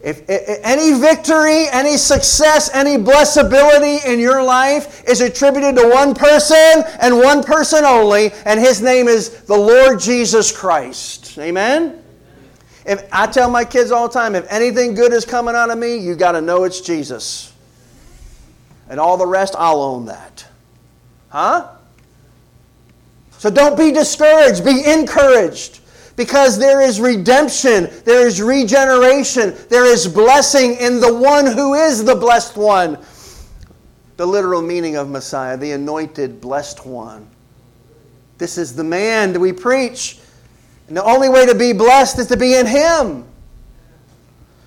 [0.00, 6.14] If, if, any victory, any success, any blessability in your life is attributed to one
[6.14, 11.36] person and one person only, and his name is the Lord Jesus Christ.
[11.38, 12.02] Amen?
[12.86, 15.78] If I tell my kids all the time, if anything good is coming out of
[15.78, 17.52] me, you got to know it's Jesus.
[18.88, 20.46] And all the rest, I'll own that.
[21.28, 21.68] Huh?
[23.38, 25.80] So don't be discouraged, be encouraged
[26.18, 32.04] because there is redemption, there is regeneration, there is blessing in the one who is
[32.04, 32.98] the blessed one.
[34.16, 37.30] The literal meaning of Messiah, the anointed blessed one.
[38.36, 40.18] This is the man that we preach.
[40.88, 43.24] And the only way to be blessed is to be in Him.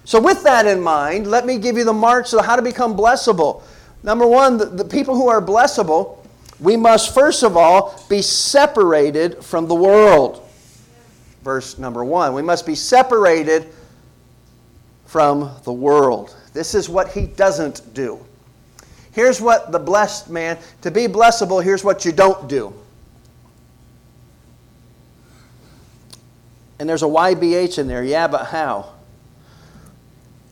[0.05, 2.95] So, with that in mind, let me give you the marks of how to become
[2.95, 3.63] blessable.
[4.03, 6.25] Number one, the, the people who are blessable,
[6.61, 10.40] we must first of all be separated from the world
[11.43, 12.33] verse number one.
[12.33, 13.67] We must be separated
[15.05, 16.35] from the world.
[16.53, 18.19] This is what he doesn't do.
[19.11, 22.73] Here's what the blessed man, to be blessable, here's what you don't do.
[26.79, 28.03] And there's a YBH in there.
[28.03, 28.93] Yeah, but how?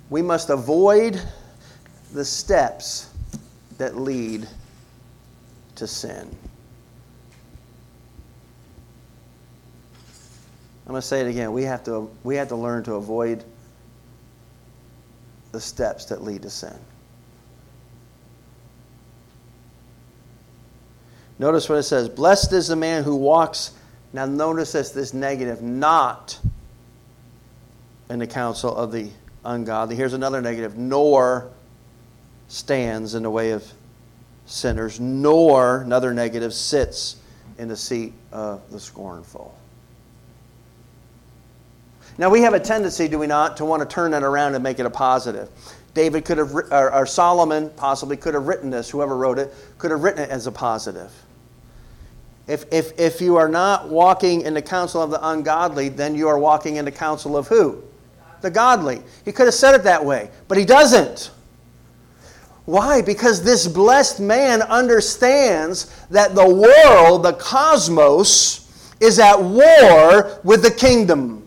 [0.09, 1.21] We must avoid
[2.13, 3.09] the steps
[3.77, 4.47] that lead
[5.75, 6.29] to sin.
[10.89, 11.53] I'm going to say it again.
[11.53, 13.43] We have to, we have to learn to avoid
[15.51, 16.73] the steps that lead to sin.
[21.37, 23.73] Notice what it says Blessed is the man who walks.
[24.13, 26.39] Now, notice this, this negative, not
[28.09, 29.11] in the counsel of the
[29.45, 29.95] ungodly.
[29.95, 31.51] Here's another negative, nor
[32.47, 33.63] stands in the way of
[34.47, 37.17] sinners, nor, another negative, sits
[37.59, 39.58] in the seat of the scornful.
[42.19, 44.61] Now, we have a tendency, do we not, to want to turn that around and
[44.61, 45.47] make it a positive.
[45.93, 49.89] David could have, or, or Solomon possibly could have written this, whoever wrote it, could
[49.89, 51.13] have written it as a positive.
[52.45, 56.27] If, if, if you are not walking in the counsel of the ungodly, then you
[56.27, 57.81] are walking in the counsel of who?
[58.41, 59.01] The godly.
[59.23, 61.31] He could have said it that way, but he doesn't.
[62.65, 63.01] Why?
[63.01, 70.71] Because this blessed man understands that the world, the cosmos, is at war with the
[70.71, 71.38] kingdom.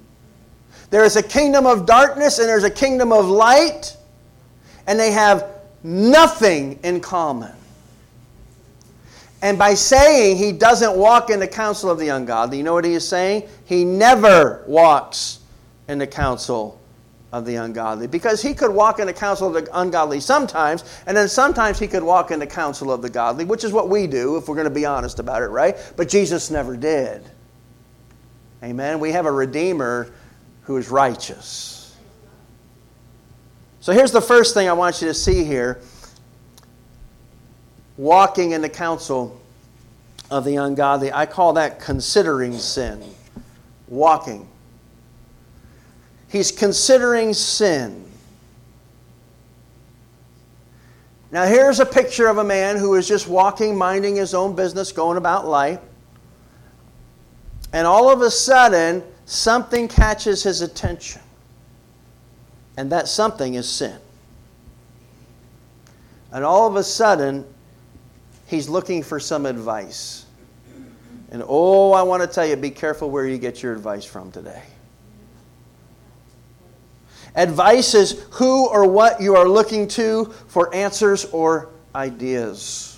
[0.92, 3.96] There is a kingdom of darkness and there's a kingdom of light,
[4.86, 5.48] and they have
[5.82, 7.54] nothing in common.
[9.40, 12.84] And by saying he doesn't walk in the counsel of the ungodly, you know what
[12.84, 13.48] he is saying?
[13.64, 15.38] He never walks
[15.88, 16.78] in the counsel
[17.32, 18.06] of the ungodly.
[18.06, 21.86] Because he could walk in the counsel of the ungodly sometimes, and then sometimes he
[21.86, 24.56] could walk in the counsel of the godly, which is what we do if we're
[24.56, 25.74] going to be honest about it, right?
[25.96, 27.24] But Jesus never did.
[28.62, 29.00] Amen.
[29.00, 30.12] We have a Redeemer
[30.62, 31.96] who is righteous.
[33.80, 35.80] So here's the first thing I want you to see here
[37.96, 39.40] walking in the counsel
[40.30, 41.12] of the ungodly.
[41.12, 43.02] I call that considering sin.
[43.88, 44.48] Walking.
[46.28, 48.04] He's considering sin.
[51.30, 54.92] Now, here's a picture of a man who is just walking, minding his own business,
[54.92, 55.80] going about life.
[57.72, 61.22] And all of a sudden, something catches his attention.
[62.76, 63.98] And that something is sin.
[66.32, 67.44] And all of a sudden,
[68.46, 70.24] he's looking for some advice.
[71.30, 74.32] And oh, I want to tell you be careful where you get your advice from
[74.32, 74.62] today.
[77.34, 82.92] Advice is who or what you are looking to for answers or ideas.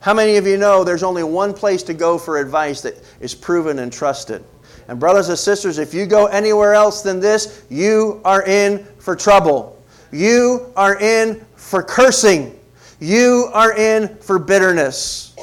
[0.00, 3.34] How many of you know there's only one place to go for advice that is
[3.34, 4.44] proven and trusted?
[4.88, 9.14] And, brothers and sisters, if you go anywhere else than this, you are in for
[9.14, 9.82] trouble.
[10.10, 12.58] You are in for cursing.
[13.00, 15.36] You are in for bitterness.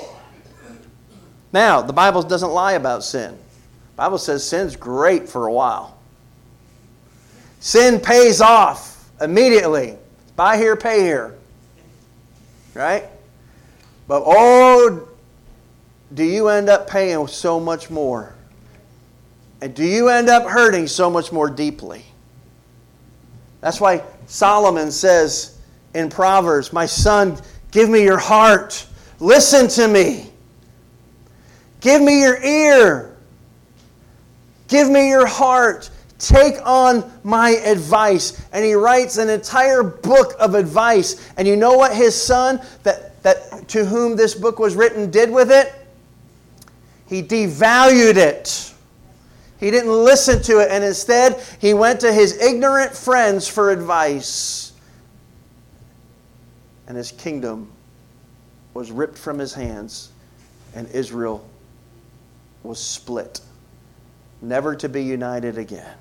[1.53, 3.31] Now, the Bible doesn't lie about sin.
[3.31, 5.97] The Bible says sin's great for a while.
[7.61, 9.95] Sin pays off immediately.
[10.35, 11.35] Buy here, pay here.
[12.73, 13.05] Right?
[14.07, 15.07] But oh,
[16.15, 18.33] do you end up paying so much more?
[19.61, 22.03] And do you end up hurting so much more deeply?
[23.61, 25.59] That's why Solomon says
[25.93, 27.37] in Proverbs, My son,
[27.71, 28.85] give me your heart.
[29.19, 30.29] Listen to me.
[31.81, 33.15] Give me your ear.
[34.67, 35.89] Give me your heart.
[36.17, 38.41] Take on my advice.
[38.53, 41.29] And he writes an entire book of advice.
[41.37, 45.29] And you know what his son, that, that to whom this book was written, did
[45.29, 45.73] with it?
[47.07, 48.73] He devalued it.
[49.59, 54.73] He didn't listen to it, and instead, he went to his ignorant friends for advice.
[56.87, 57.71] And his kingdom
[58.73, 60.11] was ripped from his hands,
[60.75, 61.47] and Israel
[62.63, 63.39] was split,
[64.41, 65.95] never to be united again.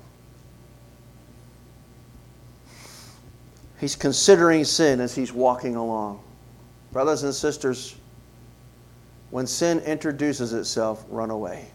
[3.79, 6.21] He's considering sin as he's walking along.
[6.91, 7.95] Brothers and sisters,
[9.35, 11.65] when sin introduces itself, run away.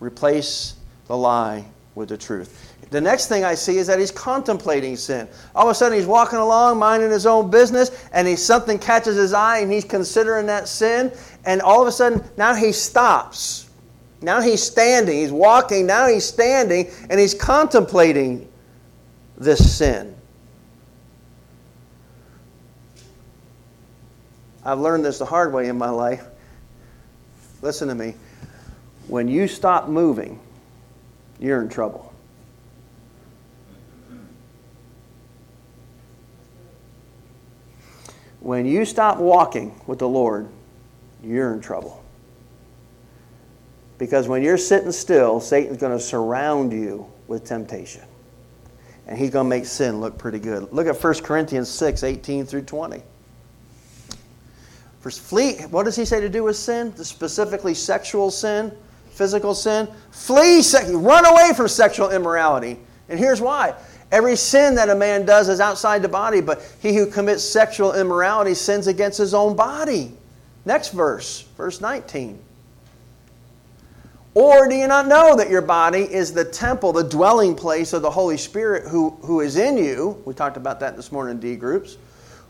[0.00, 0.74] Replace
[1.06, 2.74] the lie with the truth.
[2.90, 5.26] The next thing I see is that he's contemplating sin.
[5.54, 9.16] All of a sudden, he's walking along, minding his own business, and he, something catches
[9.16, 11.10] his eye, and he's considering that sin.
[11.46, 13.70] And all of a sudden, now he stops.
[14.20, 15.20] Now he's standing.
[15.20, 15.86] He's walking.
[15.86, 18.46] Now he's standing, and he's contemplating
[19.38, 20.15] this sin.
[24.66, 26.26] I've learned this the hard way in my life.
[27.62, 28.14] Listen to me.
[29.06, 30.40] When you stop moving,
[31.38, 32.12] you're in trouble.
[38.40, 40.48] When you stop walking with the Lord,
[41.22, 42.02] you're in trouble.
[43.98, 48.02] Because when you're sitting still, Satan's going to surround you with temptation.
[49.06, 50.72] And he's going to make sin look pretty good.
[50.72, 53.02] Look at 1 Corinthians 6 18 through 20.
[55.10, 56.96] Flee, what does he say to do with sin?
[56.96, 58.72] Specifically, sexual sin
[59.16, 62.78] physical sin, flee, run away from sexual immorality.
[63.08, 63.74] And here's why.
[64.12, 67.94] Every sin that a man does is outside the body, but he who commits sexual
[67.94, 70.12] immorality sins against his own body.
[70.64, 72.38] Next verse, verse 19.
[74.34, 78.02] Or do you not know that your body is the temple, the dwelling place of
[78.02, 80.22] the Holy Spirit who, who is in you?
[80.26, 81.96] We talked about that this morning in D groups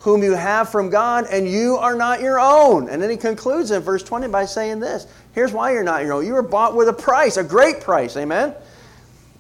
[0.01, 2.89] whom you have from God, and you are not your own.
[2.89, 6.15] And then he concludes in verse 20 by saying this Here's why you're not your
[6.15, 6.27] own.
[6.27, 8.17] You were bought with a price, a great price.
[8.17, 8.55] Amen?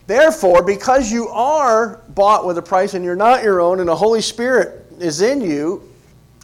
[0.07, 3.96] Therefore, because you are bought with a price and you're not your own, and the
[3.96, 5.82] Holy Spirit is in you,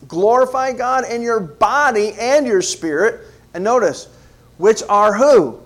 [0.08, 3.26] glorify God in your body and your spirit.
[3.54, 4.08] And notice,
[4.58, 5.60] which are who?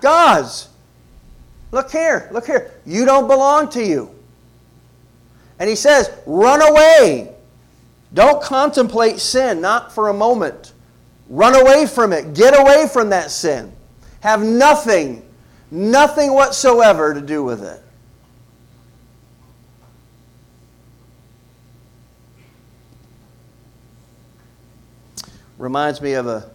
[0.00, 0.68] God's.
[1.72, 2.70] Look here, look here.
[2.86, 4.10] You don't belong to you.
[5.58, 7.33] And he says, run away
[8.14, 10.72] don't contemplate sin, not for a moment.
[11.28, 12.32] Run away from it.
[12.34, 13.72] Get away from that sin.
[14.20, 15.28] Have nothing,
[15.70, 17.82] nothing whatsoever to do with it.
[25.58, 26.50] Reminds me of a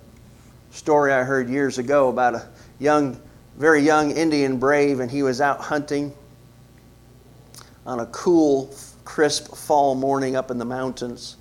[0.72, 2.48] story I heard years ago about a
[2.80, 3.20] young,
[3.58, 6.14] very young Indian brave, and he was out hunting
[7.86, 11.38] on a cool, crisp fall morning up in the mountains.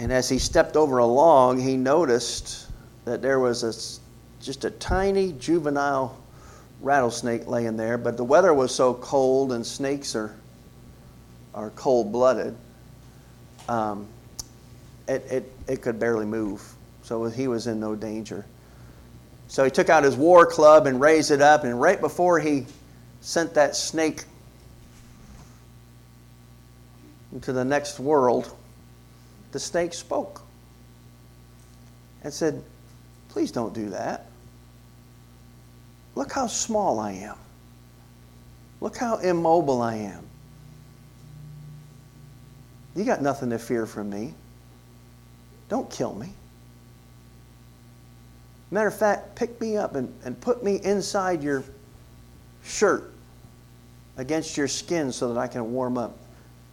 [0.00, 2.68] And as he stepped over a log, he noticed
[3.04, 6.18] that there was a, just a tiny juvenile
[6.80, 7.98] rattlesnake laying there.
[7.98, 10.34] But the weather was so cold, and snakes are,
[11.54, 12.56] are cold blooded,
[13.68, 14.06] um,
[15.06, 16.66] it, it, it could barely move.
[17.02, 18.46] So he was in no danger.
[19.48, 22.64] So he took out his war club and raised it up, and right before he
[23.20, 24.24] sent that snake
[27.34, 28.56] into the next world,
[29.52, 30.42] the snake spoke
[32.22, 32.62] and said,
[33.28, 34.26] Please don't do that.
[36.16, 37.36] Look how small I am.
[38.80, 40.24] Look how immobile I am.
[42.96, 44.34] You got nothing to fear from me.
[45.68, 46.32] Don't kill me.
[48.72, 51.62] Matter of fact, pick me up and, and put me inside your
[52.64, 53.12] shirt
[54.16, 56.16] against your skin so that I can warm up.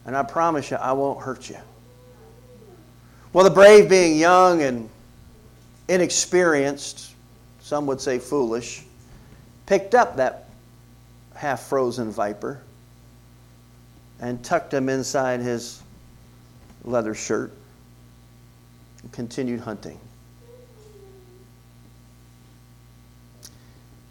[0.05, 1.57] And I promise you, I won't hurt you.
[3.33, 4.89] Well, the brave, being young and
[5.89, 7.13] inexperienced,
[7.59, 8.83] some would say foolish,
[9.65, 10.49] picked up that
[11.35, 12.61] half frozen viper
[14.19, 15.81] and tucked him inside his
[16.83, 17.51] leather shirt
[19.03, 19.99] and continued hunting.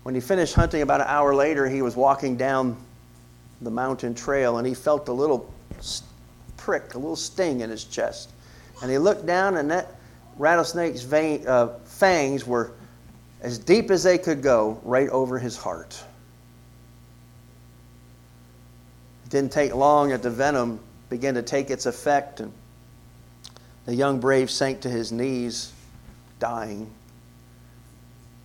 [0.02, 2.76] When he finished hunting about an hour later, he was walking down
[3.60, 5.52] the mountain trail and he felt a little
[6.56, 8.30] prick, a little sting in his chest.
[8.82, 9.94] And he looked down, and that
[10.38, 12.72] rattlesnake's vein, uh, fangs were
[13.40, 16.02] as deep as they could go right over his heart.
[19.24, 22.52] It didn't take long that the venom began to take its effect, and
[23.86, 25.72] the young brave sank to his knees,
[26.38, 26.90] dying.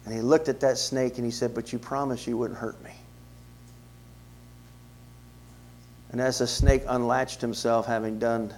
[0.05, 2.81] And he looked at that snake and he said, But you promised you wouldn't hurt
[2.83, 2.91] me.
[6.11, 8.53] And as the snake unlatched himself, having done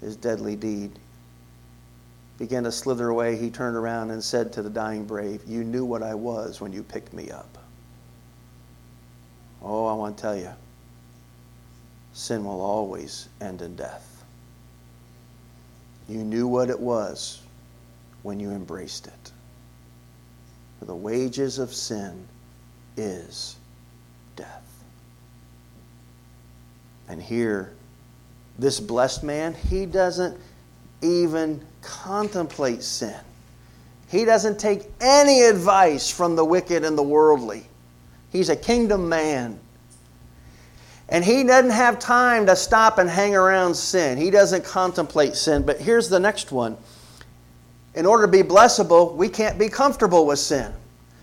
[0.00, 0.98] his deadly deed,
[2.38, 5.84] began to slither away, he turned around and said to the dying brave, You knew
[5.84, 7.58] what I was when you picked me up.
[9.62, 10.50] Oh, I want to tell you,
[12.14, 14.24] sin will always end in death.
[16.08, 17.42] You knew what it was
[18.22, 19.32] when you embraced it.
[20.78, 22.26] For the wages of sin
[22.96, 23.56] is
[24.34, 24.82] death.
[27.06, 27.74] And here,
[28.60, 30.38] this blessed man, he doesn't
[31.02, 33.16] even contemplate sin.
[34.08, 37.64] He doesn't take any advice from the wicked and the worldly.
[38.30, 39.58] He's a kingdom man.
[41.08, 44.18] And he doesn't have time to stop and hang around sin.
[44.18, 45.62] He doesn't contemplate sin.
[45.62, 46.76] But here's the next one.
[47.94, 50.72] In order to be blessable, we can't be comfortable with sin.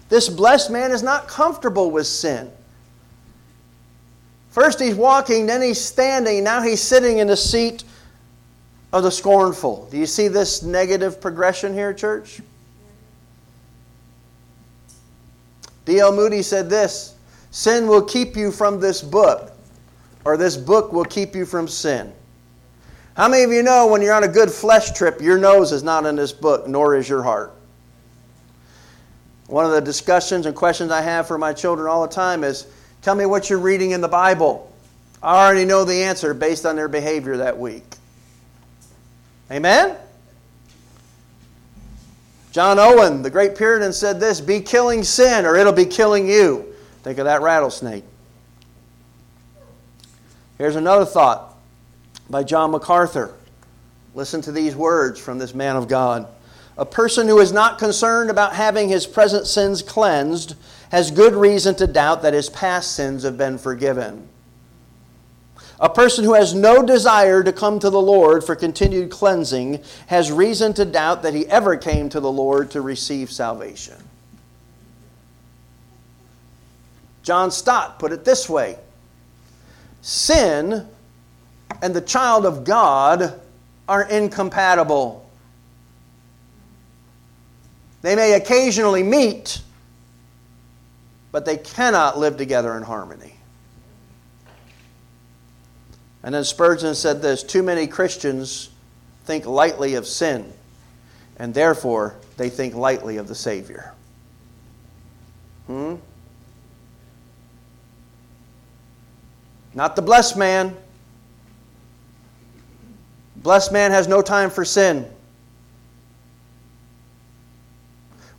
[0.09, 2.51] This blessed man is not comfortable with sin.
[4.57, 7.83] First he's walking, then he's standing, now he's sitting in the seat
[8.91, 9.87] of the scornful.
[9.91, 12.41] Do you see this negative progression here, church?
[15.85, 16.11] D.L.
[16.11, 17.13] Moody said this
[17.51, 19.51] Sin will keep you from this book,
[20.25, 22.11] or this book will keep you from sin.
[23.15, 25.83] How many of you know when you're on a good flesh trip, your nose is
[25.83, 27.53] not in this book, nor is your heart?
[29.45, 32.65] One of the discussions and questions I have for my children all the time is
[33.01, 34.71] tell me what you're reading in the Bible.
[35.21, 37.83] I already know the answer based on their behavior that week.
[39.51, 39.95] Amen?
[42.51, 46.65] John Owen, the great Puritan, said this Be killing sin, or it'll be killing you.
[47.03, 48.03] Think of that rattlesnake.
[50.57, 51.55] Here's another thought
[52.29, 53.35] by John MacArthur.
[54.15, 56.27] Listen to these words from this man of God.
[56.77, 60.55] A person who is not concerned about having his present sins cleansed
[60.91, 64.27] has good reason to doubt that his past sins have been forgiven.
[65.79, 70.31] A person who has no desire to come to the Lord for continued cleansing has
[70.31, 73.97] reason to doubt that he ever came to the Lord to receive salvation.
[77.21, 78.77] John Stott put it this way
[80.01, 80.87] Sin
[81.81, 83.39] and the child of God
[83.87, 85.29] are incompatible.
[88.01, 89.61] They may occasionally meet,
[91.37, 93.35] but they cannot live together in harmony.
[96.23, 98.71] And then Spurgeon said this Too many Christians
[99.25, 100.51] think lightly of sin,
[101.37, 103.93] and therefore they think lightly of the Savior.
[105.67, 105.97] Hmm?
[109.75, 110.75] Not the blessed man.
[113.35, 115.07] Blessed man has no time for sin.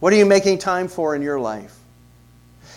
[0.00, 1.77] What are you making time for in your life?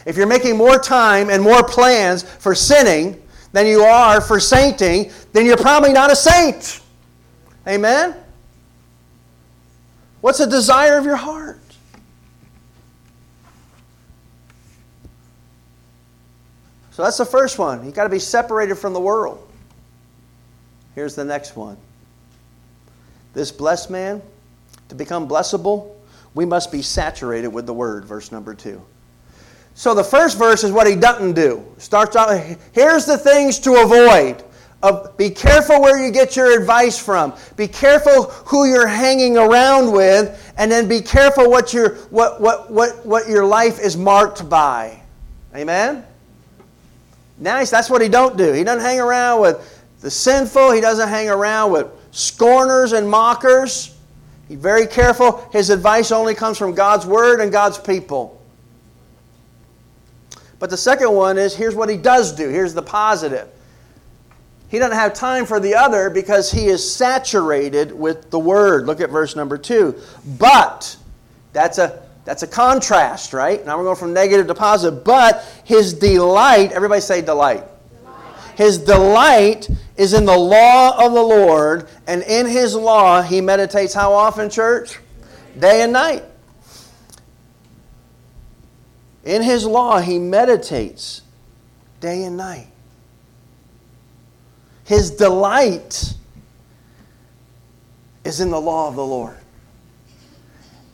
[0.06, 3.22] If you're making more time and more plans for sinning,
[3.52, 6.82] than you are for sainting, then you're probably not a saint.
[7.68, 8.16] Amen?
[10.22, 11.60] What's the desire of your heart?
[16.92, 17.86] So that's the first one.
[17.86, 19.48] You've got to be separated from the world.
[20.94, 21.78] Here's the next one.
[23.34, 24.22] This blessed man,
[24.90, 25.96] to become blessable,
[26.34, 28.82] we must be saturated with the word, verse number two.
[29.74, 31.66] So the first verse is what he doesn't do.
[31.78, 32.40] Starts out,
[32.72, 34.44] here's the things to avoid.
[34.84, 37.34] Of, be careful where you get your advice from.
[37.56, 42.72] Be careful who you're hanging around with, and then be careful what your, what, what,
[42.72, 45.00] what, what your life is marked by.
[45.56, 46.04] Amen?
[47.38, 47.70] Nice.
[47.70, 48.54] That's what he don't do.
[48.54, 50.72] He doesn't hang around with the sinful.
[50.72, 53.96] He doesn't hang around with scorners and mockers.
[54.48, 55.48] He's very careful.
[55.52, 58.41] His advice only comes from God's word and God's people.
[60.62, 62.48] But the second one is here's what he does do.
[62.48, 63.50] Here's the positive.
[64.70, 68.86] He doesn't have time for the other because he is saturated with the word.
[68.86, 70.00] Look at verse number two.
[70.38, 70.96] But,
[71.52, 73.66] that's a that's a contrast, right?
[73.66, 75.04] Now we're going from negative to positive.
[75.04, 77.64] But his delight, everybody say delight.
[78.04, 78.56] delight.
[78.56, 83.96] His delight is in the law of the Lord, and in his law he meditates
[83.96, 85.00] how often, church?
[85.58, 86.24] Day and night.
[89.24, 91.22] In his law he meditates
[92.00, 92.68] day and night.
[94.84, 96.16] His delight
[98.24, 99.38] is in the law of the Lord.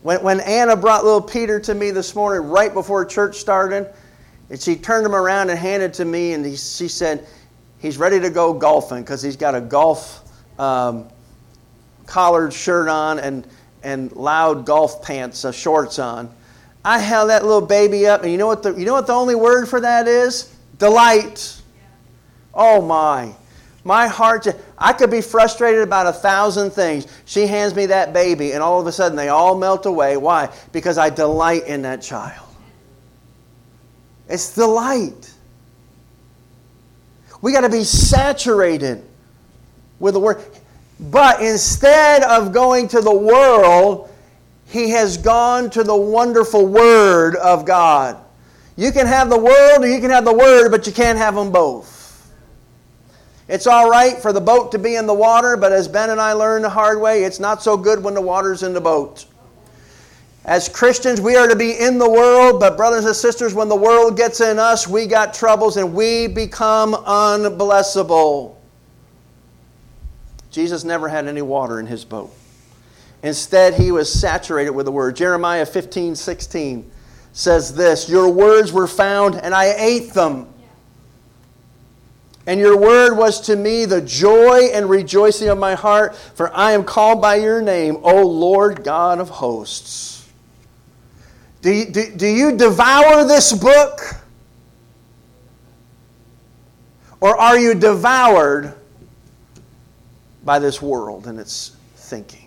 [0.03, 3.93] When, when Anna brought little Peter to me this morning, right before church started,
[4.49, 7.25] and she turned him around and handed to me, and he, she said,
[7.79, 10.27] He's ready to go golfing because he's got a golf
[10.59, 11.07] um,
[12.07, 13.45] collared shirt on and,
[13.83, 16.33] and loud golf pants, uh, shorts on.
[16.87, 19.13] I held that little baby up, and you know what the, you know what the
[19.13, 20.55] only word for that is?
[20.79, 21.61] Delight.
[22.53, 23.35] Oh my.
[23.83, 27.05] My heart, I could be frustrated about a thousand things.
[27.25, 30.15] She hands me that baby, and all of a sudden they all melt away.
[30.15, 30.49] Why?
[30.71, 32.47] Because I delight in that child.
[34.29, 35.33] It's delight.
[37.41, 39.03] We got to be saturated
[39.99, 40.41] with the Word.
[41.01, 44.09] But instead of going to the world,
[44.67, 48.17] he has gone to the wonderful Word of God.
[48.75, 51.35] You can have the world or you can have the Word, but you can't have
[51.35, 51.97] them both.
[53.47, 56.19] It's all right for the boat to be in the water, but as Ben and
[56.19, 59.25] I learned the hard way, it's not so good when the water's in the boat.
[60.43, 63.75] As Christians, we are to be in the world, but brothers and sisters, when the
[63.75, 68.55] world gets in us, we got troubles and we become unblessable.
[70.51, 72.33] Jesus never had any water in his boat.
[73.27, 75.17] Instead, he was saturated with the word.
[75.17, 76.89] Jeremiah 15, 16
[77.33, 80.47] says this Your words were found, and I ate them.
[82.45, 86.71] And your word was to me the joy and rejoicing of my heart, for I
[86.71, 90.25] am called by your name, O Lord God of hosts.
[91.61, 93.99] Do you, do, do you devour this book?
[97.19, 98.73] Or are you devoured
[100.45, 102.46] by this world and its thinking?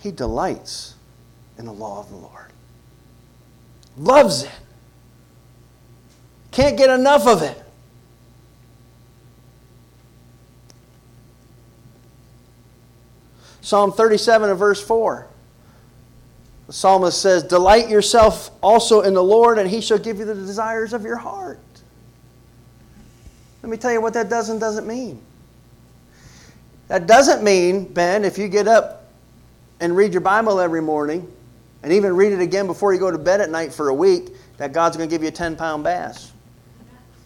[0.00, 0.94] He delights
[1.58, 2.46] in the law of the Lord.
[3.96, 4.50] Loves it.
[6.50, 7.62] Can't get enough of it.
[13.60, 15.26] Psalm 37 and verse 4.
[16.66, 20.34] The psalmist says, Delight yourself also in the Lord, and he shall give you the
[20.34, 21.58] desires of your heart.
[23.62, 25.20] Let me tell you what that does and doesn't mean.
[26.88, 28.99] That doesn't mean, Ben, if you get up
[29.80, 31.30] and read your Bible every morning,
[31.82, 34.30] and even read it again before you go to bed at night for a week,
[34.58, 36.32] that God's going to give you a 10 pound bass.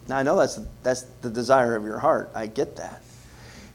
[0.08, 2.30] Now, I know that's, that's the desire of your heart.
[2.34, 3.02] I get that.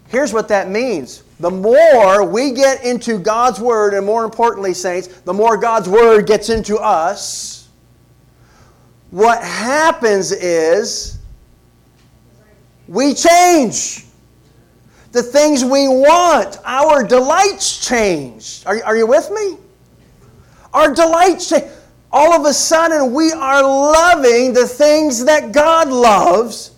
[0.07, 5.07] Here's what that means the more we get into God's Word, and more importantly, saints,
[5.07, 7.69] the more God's Word gets into us,
[9.11, 11.19] what happens is
[12.87, 14.05] we change.
[15.11, 18.61] The things we want, our delights change.
[18.65, 19.57] Are, are you with me?
[20.73, 21.65] Our delights change.
[22.11, 26.71] All of a sudden, we are loving the things that God loves.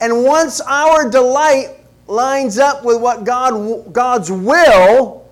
[0.00, 1.76] And once our delight
[2.06, 5.28] lines up with what God, God's will,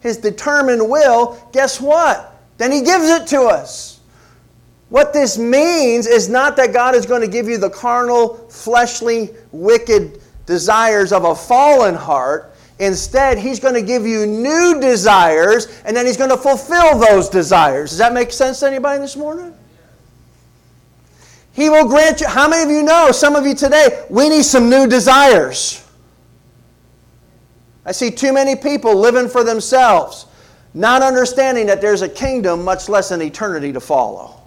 [0.00, 2.42] His determined will, guess what?
[2.58, 4.00] Then He gives it to us.
[4.88, 9.30] What this means is not that God is going to give you the carnal, fleshly,
[9.50, 12.54] wicked desires of a fallen heart.
[12.78, 17.28] Instead, He's going to give you new desires, and then He's going to fulfill those
[17.28, 17.90] desires.
[17.90, 19.54] Does that make sense to anybody this morning?
[21.52, 22.26] He will grant you.
[22.26, 25.86] How many of you know, some of you today, we need some new desires?
[27.84, 30.26] I see too many people living for themselves,
[30.72, 34.40] not understanding that there's a kingdom, much less an eternity to follow.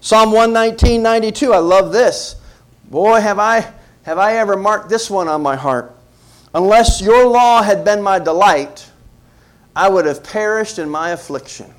[0.00, 2.36] Psalm 119, 92, I love this.
[2.90, 3.72] Boy, have I
[4.04, 5.92] have I ever marked this one on my heart?
[6.54, 8.88] Unless your law had been my delight,
[9.74, 11.72] I would have perished in my affliction.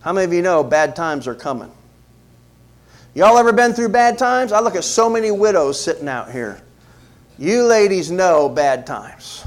[0.00, 1.70] How many of you know bad times are coming?
[3.14, 4.52] Y'all ever been through bad times?
[4.52, 6.60] I look at so many widows sitting out here.
[7.38, 9.44] You ladies know bad times.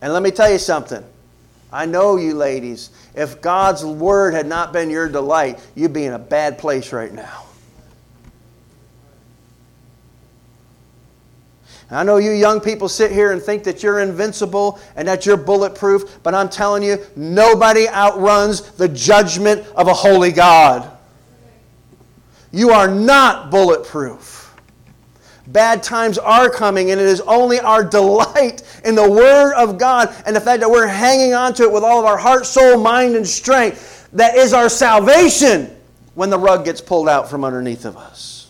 [0.00, 1.04] And let me tell you something.
[1.72, 2.90] I know you ladies.
[3.14, 7.12] If God's word had not been your delight, you'd be in a bad place right
[7.12, 7.43] now.
[11.90, 15.36] I know you young people sit here and think that you're invincible and that you're
[15.36, 20.90] bulletproof, but I'm telling you, nobody outruns the judgment of a holy God.
[22.52, 24.54] You are not bulletproof.
[25.46, 30.14] Bad times are coming, and it is only our delight in the Word of God
[30.24, 32.78] and the fact that we're hanging on to it with all of our heart, soul,
[32.78, 35.76] mind, and strength that is our salvation
[36.14, 38.43] when the rug gets pulled out from underneath of us.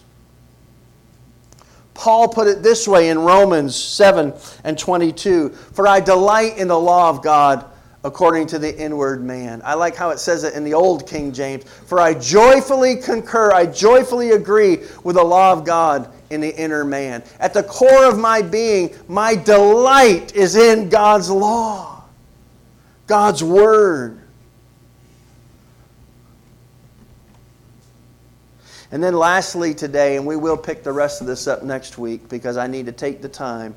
[1.94, 4.34] Paul put it this way in Romans 7
[4.64, 7.64] and 22 For I delight in the law of God
[8.04, 9.62] according to the inward man.
[9.64, 11.64] I like how it says it in the old King James.
[11.64, 16.84] For I joyfully concur, I joyfully agree with the law of God in the inner
[16.84, 17.22] man.
[17.40, 22.04] At the core of my being, my delight is in God's law,
[23.06, 24.20] God's word.
[28.94, 32.28] And then, lastly, today, and we will pick the rest of this up next week
[32.28, 33.74] because I need to take the time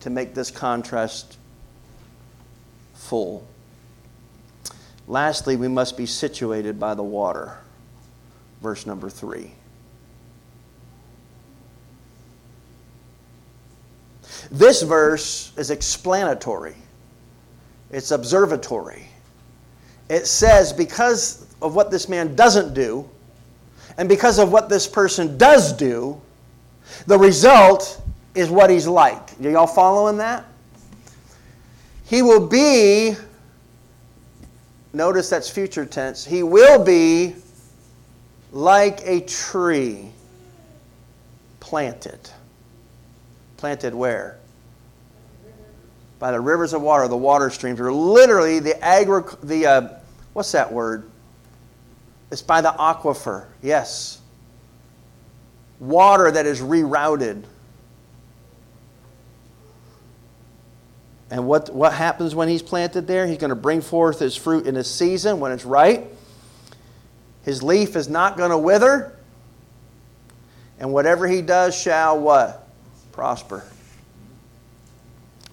[0.00, 1.36] to make this contrast
[2.94, 3.46] full.
[5.06, 7.58] Lastly, we must be situated by the water.
[8.62, 9.50] Verse number three.
[14.50, 16.76] This verse is explanatory,
[17.90, 19.06] it's observatory.
[20.08, 23.06] It says, because of what this man doesn't do,
[23.96, 26.20] and because of what this person does do,
[27.06, 28.00] the result
[28.34, 29.40] is what he's like.
[29.42, 30.44] Are y'all following that?
[32.04, 33.16] He will be,
[34.92, 37.36] notice that's future tense, he will be
[38.52, 40.10] like a tree
[41.60, 42.30] planted.
[43.56, 44.38] Planted where?
[46.18, 49.88] By the rivers of water, the water streams, are literally the agri, the uh,
[50.32, 51.10] what's that word?
[52.30, 54.20] It's by the aquifer, yes.
[55.78, 57.44] Water that is rerouted.
[61.30, 63.26] And what, what happens when he's planted there?
[63.26, 66.06] He's going to bring forth his fruit in his season when it's right.
[67.44, 69.16] His leaf is not going to wither.
[70.78, 72.68] And whatever he does shall what?
[73.12, 73.64] Prosper.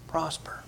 [0.08, 0.64] Prosper.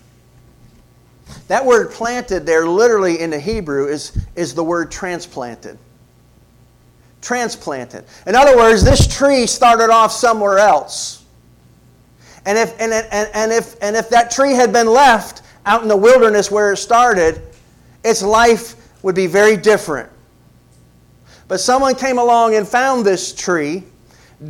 [1.47, 5.77] That word planted there, literally in the Hebrew, is, is the word transplanted
[7.23, 8.05] transplanted.
[8.27, 11.25] In other words, this tree started off somewhere else.
[12.45, 15.87] And if, and, and, and, if, and if that tree had been left out in
[15.87, 17.41] the wilderness where it started,
[18.03, 20.09] its life would be very different.
[21.47, 23.83] But someone came along and found this tree,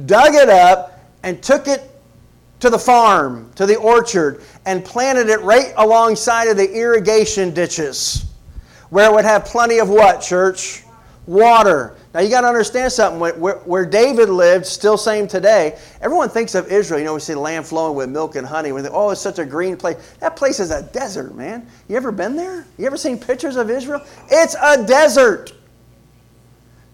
[0.05, 1.89] dug it up, and took it
[2.59, 8.25] to the farm, to the orchard, and planted it right alongside of the irrigation ditches,
[8.89, 10.83] where it would have plenty of what, church?
[11.27, 11.95] Water.
[12.13, 13.19] Now you got to understand something.
[13.19, 15.79] Where, where, David lived, still same today.
[15.99, 16.99] Everyone thinks of Israel.
[16.99, 18.71] You know, we see land flowing with milk and honey.
[18.71, 19.97] We think, oh, it's such a green place.
[20.19, 21.67] That place is a desert, man.
[21.89, 22.67] You ever been there?
[22.77, 24.05] You ever seen pictures of Israel?
[24.29, 25.53] It's a desert.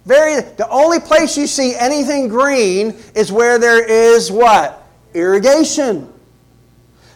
[0.06, 0.40] Very.
[0.40, 6.12] The only place you see anything green is where there is what irrigation.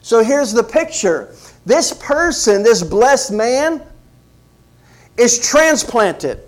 [0.02, 1.34] So here's the picture.
[1.66, 3.82] This person, this blessed man,
[5.16, 6.42] is transplanted.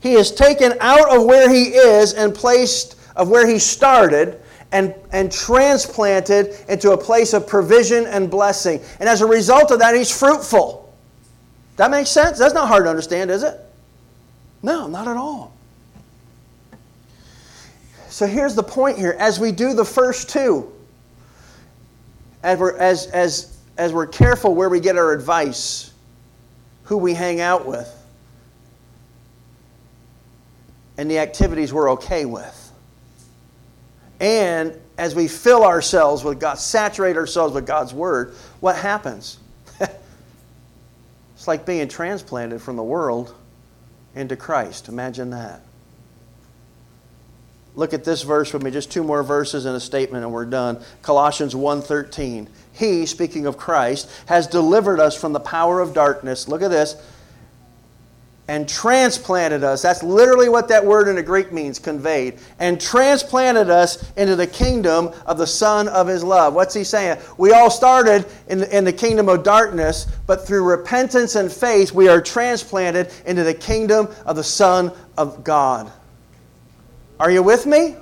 [0.00, 4.40] He is taken out of where he is and placed of where he started
[4.72, 8.80] and, and transplanted into a place of provision and blessing.
[9.00, 10.94] And as a result of that, he's fruitful.
[11.76, 12.38] That makes sense?
[12.38, 13.58] That's not hard to understand, is it?
[14.62, 15.52] No, not at all.
[18.08, 19.16] So here's the point here.
[19.18, 20.72] As we do the first two,
[22.42, 25.92] as we're, as, as, as we're careful where we get our advice,
[26.84, 27.94] who we hang out with,
[30.98, 32.72] and the activities we're okay with.
[34.20, 39.38] And as we fill ourselves with God, saturate ourselves with God's Word, what happens?
[39.80, 43.34] it's like being transplanted from the world
[44.16, 44.88] into Christ.
[44.88, 45.62] Imagine that.
[47.76, 50.46] Look at this verse with me, just two more verses and a statement and we're
[50.46, 50.82] done.
[51.02, 52.48] Colossians 1:13.
[52.72, 56.48] He, speaking of Christ, has delivered us from the power of darkness.
[56.48, 56.96] Look at this
[58.48, 59.82] and transplanted us.
[59.82, 62.38] That's literally what that word in the Greek means, conveyed.
[62.58, 66.54] And transplanted us into the kingdom of the Son of His love.
[66.54, 67.18] What's he saying?
[67.36, 71.92] We all started in the, in the kingdom of darkness, but through repentance and faith,
[71.92, 75.92] we are transplanted into the kingdom of the Son of God.
[77.20, 77.96] Are you with me?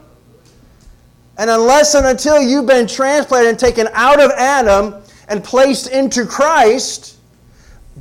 [1.38, 6.24] And unless and until you've been transplanted and taken out of Adam and placed into
[6.24, 7.18] Christ,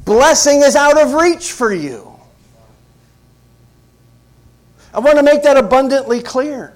[0.05, 2.14] blessing is out of reach for you.
[4.95, 6.73] I want to make that abundantly clear.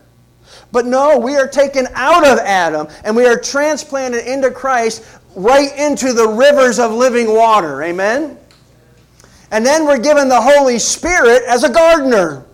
[0.74, 5.06] But no, we are taken out of Adam and we are transplanted into Christ
[5.36, 7.82] right into the rivers of living water.
[7.82, 8.38] Amen?
[9.52, 12.46] And then we're given the Holy Spirit as a gardener.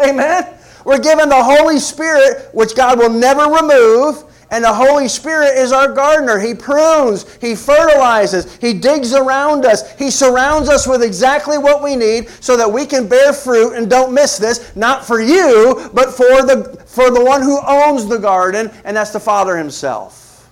[0.00, 0.46] Amen?
[0.84, 4.24] We're given the Holy Spirit, which God will never remove.
[4.50, 6.38] And the Holy Spirit is our gardener.
[6.38, 11.94] He prunes, He fertilizes, He digs around us, He surrounds us with exactly what we
[11.94, 13.74] need so that we can bear fruit.
[13.74, 18.06] And don't miss this, not for you, but for the, for the one who owns
[18.06, 20.48] the garden, and that's the Father Himself.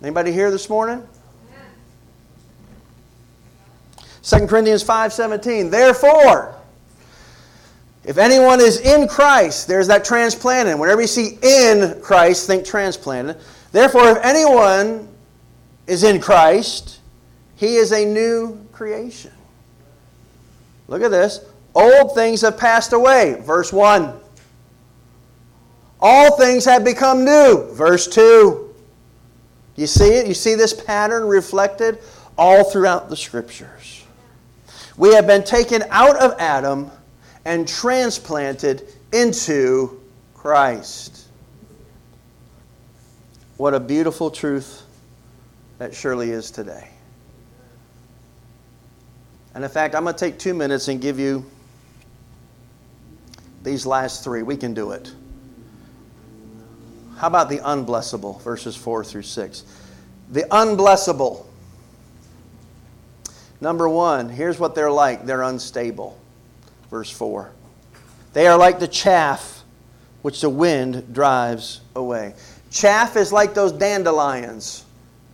[0.00, 1.06] Anybody here this morning?
[4.22, 5.70] 2 Corinthians 5:17.
[5.70, 6.55] Therefore,
[8.06, 10.78] if anyone is in Christ, there's that transplanted.
[10.78, 13.36] Whenever you see in Christ, think transplanted.
[13.72, 15.08] Therefore, if anyone
[15.88, 17.00] is in Christ,
[17.56, 19.32] he is a new creation.
[20.86, 21.40] Look at this.
[21.74, 23.40] Old things have passed away.
[23.40, 24.12] Verse 1.
[26.00, 27.72] All things have become new.
[27.72, 28.72] Verse 2.
[29.74, 30.28] You see it?
[30.28, 31.98] You see this pattern reflected
[32.38, 34.04] all throughout the scriptures.
[34.96, 36.92] We have been taken out of Adam
[37.46, 38.82] and transplanted
[39.12, 40.00] into
[40.34, 41.28] Christ.
[43.56, 44.82] What a beautiful truth
[45.78, 46.88] that surely is today.
[49.54, 51.46] And in fact, I'm going to take two minutes and give you
[53.62, 54.42] these last three.
[54.42, 55.14] We can do it.
[57.16, 59.64] How about the unblessable, verses 4 through 6?
[60.32, 61.46] The unblessable.
[63.60, 66.18] Number one, here's what they're like they're unstable
[66.96, 67.50] verse 4.
[68.32, 69.62] They are like the chaff
[70.22, 72.32] which the wind drives away.
[72.70, 74.86] Chaff is like those dandelions.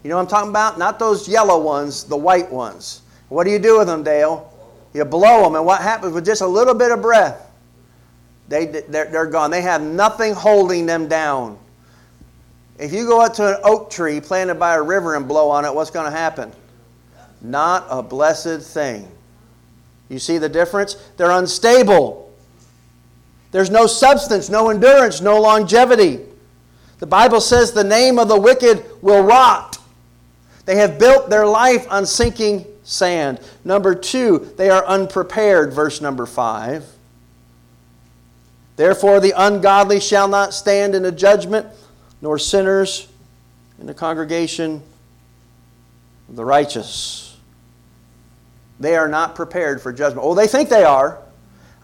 [0.02, 0.76] You know what I'm talking about?
[0.76, 3.02] Not those yellow ones, the white ones.
[3.28, 4.52] What do you do with them, Dale?
[4.92, 7.48] You blow them, and what happens with just a little bit of breath?
[8.48, 9.52] They, they're, they're gone.
[9.52, 11.60] They have nothing holding them down.
[12.76, 15.64] If you go up to an oak tree planted by a river and blow on
[15.64, 16.50] it, what's going to happen?
[17.40, 19.08] Not a blessed thing.
[20.12, 20.96] You see the difference?
[21.16, 22.30] They're unstable.
[23.50, 26.20] There's no substance, no endurance, no longevity.
[26.98, 29.78] The Bible says the name of the wicked will rot.
[30.66, 33.40] They have built their life on sinking sand.
[33.64, 36.84] Number two, they are unprepared, verse number five.
[38.76, 41.66] Therefore, the ungodly shall not stand in the judgment,
[42.20, 43.08] nor sinners
[43.80, 44.82] in the congregation
[46.28, 47.31] of the righteous.
[48.82, 50.26] They are not prepared for judgment.
[50.26, 51.22] Oh, they think they are.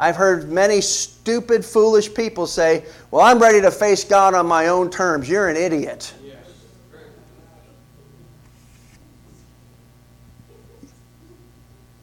[0.00, 4.66] I've heard many stupid, foolish people say, Well, I'm ready to face God on my
[4.66, 5.28] own terms.
[5.28, 6.12] You're an idiot.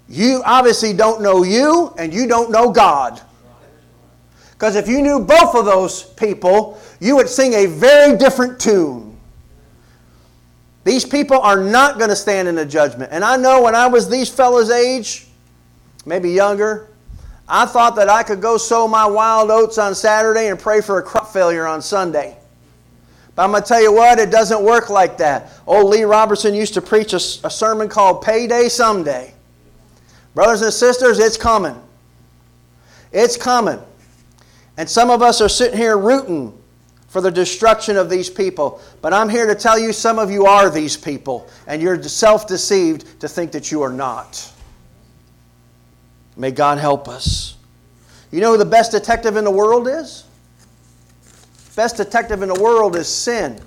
[0.08, 3.22] You obviously don't know you, and you don't know God.
[4.52, 9.15] Because if you knew both of those people, you would sing a very different tune.
[10.86, 13.12] These people are not going to stand in the judgment.
[13.12, 15.28] And I know when I was these fellas' age,
[16.06, 16.90] maybe younger,
[17.50, 21.00] I thought that I could go sow my wild oats on Saturday and pray for
[21.00, 22.38] a crop failure on Sunday.
[23.34, 25.54] But I'm going to tell you what, it doesn't work like that.
[25.66, 29.34] Old Lee Robertson used to preach a, a sermon called Payday Someday.
[30.36, 31.76] Brothers and sisters, it's coming.
[33.12, 33.80] It's coming.
[34.78, 36.56] And some of us are sitting here rooting
[37.16, 38.82] for the destruction of these people.
[39.02, 42.46] But I'm here to tell you some of you are these people, and you're self
[42.46, 44.52] deceived to think that you are not.
[46.36, 47.56] May God help us.
[48.32, 50.26] You know who the best detective in the world is?
[51.78, 53.62] Best detective in the world is sin.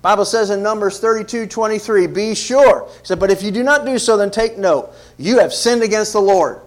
[0.00, 2.88] Bible says in Numbers 32 23, be sure.
[3.00, 4.94] He said, but if you do not do so, then take note.
[5.18, 6.62] You have sinned against the Lord.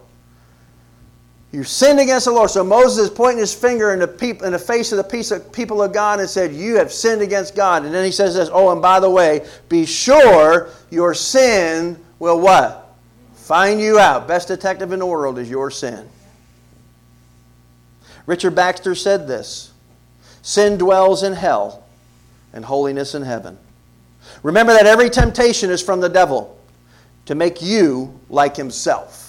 [1.51, 2.51] You sinned against the Lord.
[2.51, 5.81] So Moses is pointing his finger in the, peop- in the face of the people
[5.81, 7.85] of God and said, You have sinned against God.
[7.85, 12.39] And then he says this, Oh, and by the way, be sure your sin will
[12.39, 12.95] what?
[13.33, 14.27] Find you out.
[14.27, 16.07] Best detective in the world is your sin.
[18.27, 19.73] Richard Baxter said this
[20.43, 21.83] Sin dwells in hell,
[22.53, 23.57] and holiness in heaven.
[24.43, 26.59] Remember that every temptation is from the devil
[27.25, 29.28] to make you like himself.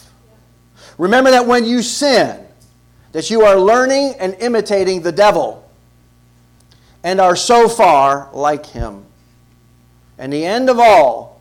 [1.00, 2.46] Remember that when you sin,
[3.12, 5.66] that you are learning and imitating the devil
[7.02, 9.06] and are so far like him.
[10.18, 11.40] And the end of all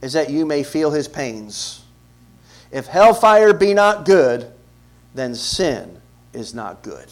[0.00, 1.84] is that you may feel his pains.
[2.72, 4.50] If hellfire be not good,
[5.14, 6.00] then sin
[6.32, 7.06] is not good.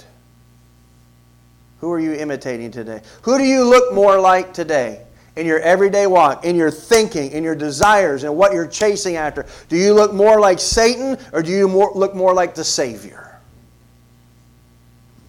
[1.79, 3.01] Who are you imitating today?
[3.23, 5.05] Who do you look more like today?
[5.41, 9.47] In your everyday walk, in your thinking, in your desires, and what you're chasing after?
[9.69, 13.41] Do you look more like Satan or do you more, look more like the Savior?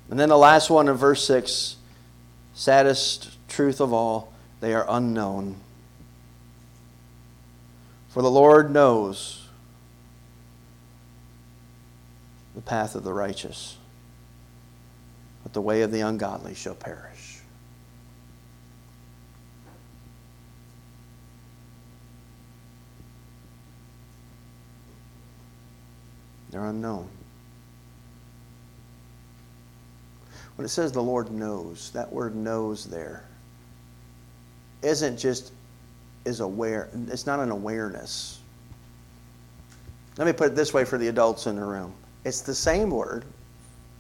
[0.09, 1.77] And then the last one in verse 6
[2.53, 5.55] saddest truth of all, they are unknown.
[8.09, 9.47] For the Lord knows
[12.53, 13.77] the path of the righteous,
[15.43, 17.10] but the way of the ungodly shall perish.
[26.51, 27.07] They're unknown.
[30.55, 33.23] When it says the Lord knows, that word knows there
[34.81, 35.53] isn't just
[36.25, 38.39] is aware, it's not an awareness.
[40.17, 41.93] Let me put it this way for the adults in the room
[42.23, 43.25] it's the same word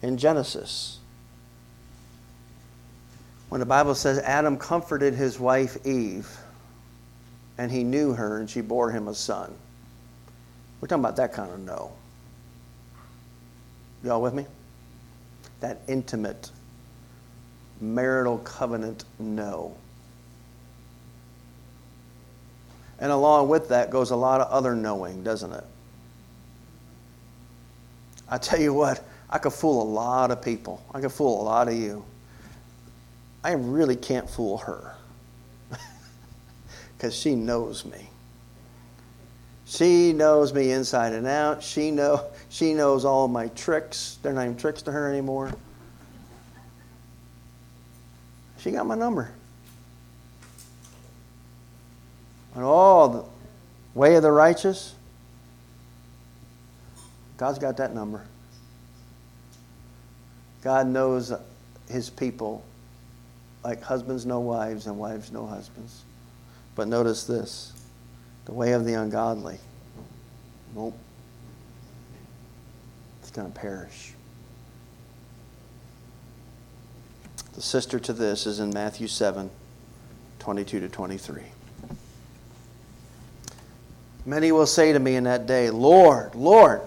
[0.01, 0.99] in Genesis.
[3.49, 6.29] When the Bible says Adam comforted his wife Eve,
[7.57, 9.53] and he knew her, and she bore him a son.
[10.79, 11.91] We're talking about that kind of know.
[14.03, 14.45] Y'all with me?
[15.59, 16.51] That intimate
[17.81, 19.75] marital covenant no.
[22.99, 25.63] And along with that goes a lot of other knowing, doesn't it?
[28.29, 30.85] I tell you what, I could fool a lot of people.
[30.93, 32.05] I could fool a lot of you.
[33.43, 34.95] I really can't fool her
[36.97, 38.10] because she knows me.
[39.71, 41.63] She knows me inside and out.
[41.63, 44.17] She know she knows all my tricks.
[44.21, 45.49] They're not even tricks to her anymore.
[48.57, 49.31] She got my number.
[52.53, 53.23] And all the
[53.97, 54.93] way of the righteous,
[57.37, 58.25] God's got that number.
[60.63, 61.31] God knows
[61.89, 62.61] his people
[63.63, 66.03] like husbands know wives and wives know husbands.
[66.75, 67.71] But notice this
[68.51, 69.57] the way of the ungodly.
[70.75, 70.93] Nope.
[73.21, 74.11] It's going to perish.
[77.53, 79.49] The sister to this is in Matthew 7
[80.39, 81.43] 22 to 23.
[84.25, 86.81] Many will say to me in that day, Lord, Lord,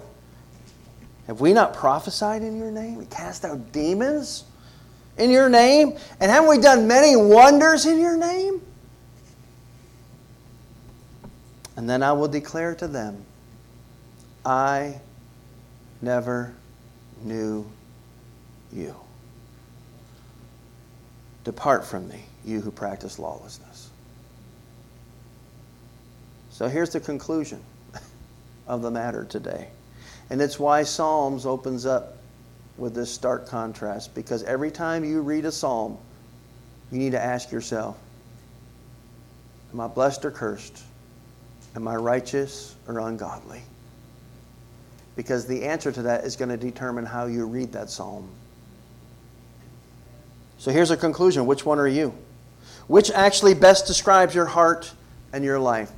[1.25, 2.95] have we not prophesied in your name?
[2.95, 4.43] We cast out demons
[5.17, 5.97] in your name?
[6.19, 8.61] And haven't we done many wonders in your name?
[11.77, 13.25] And then I will declare to them,
[14.45, 14.99] I
[16.01, 16.53] never
[17.23, 17.65] knew
[18.71, 18.95] you.
[21.43, 23.89] Depart from me, you who practice lawlessness.
[26.49, 27.61] So here's the conclusion
[28.67, 29.69] of the matter today.
[30.29, 32.17] And it's why Psalms opens up
[32.77, 35.97] with this stark contrast because every time you read a psalm,
[36.91, 37.97] you need to ask yourself
[39.73, 40.81] Am I blessed or cursed?
[41.75, 43.61] Am I righteous or ungodly?
[45.15, 48.29] Because the answer to that is going to determine how you read that psalm.
[50.57, 52.13] So here's a conclusion which one are you?
[52.87, 54.91] Which actually best describes your heart
[55.33, 55.91] and your life?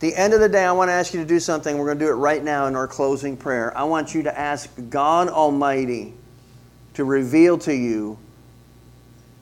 [0.00, 1.76] the end of the day, I want to ask you to do something.
[1.76, 3.76] We're going to do it right now in our closing prayer.
[3.76, 6.14] I want you to ask God Almighty
[6.94, 8.16] to reveal to you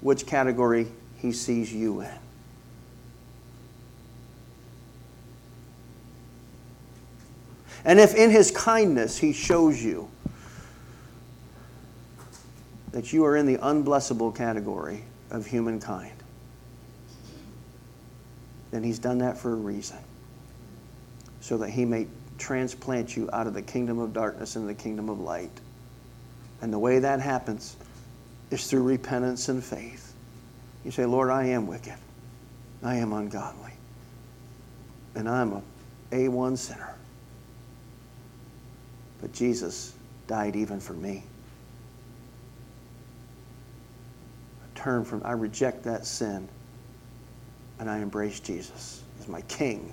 [0.00, 0.86] which category
[1.18, 2.18] He sees you in.
[7.86, 10.10] And if in His kindness He shows you
[12.92, 16.12] that you are in the unblessable category of humankind,
[18.70, 19.98] then He's done that for a reason
[21.46, 22.08] so that he may
[22.38, 25.60] transplant you out of the kingdom of darkness into the kingdom of light.
[26.60, 27.76] And the way that happens
[28.50, 30.12] is through repentance and faith.
[30.84, 31.94] You say, Lord, I am wicked.
[32.82, 33.74] I am ungodly.
[35.14, 35.62] And I'm a
[36.10, 36.95] A1 sinner.
[39.20, 39.94] But Jesus
[40.26, 41.22] died even for me.
[44.62, 46.48] I turn from, I reject that sin,
[47.78, 49.92] and I embrace Jesus as my King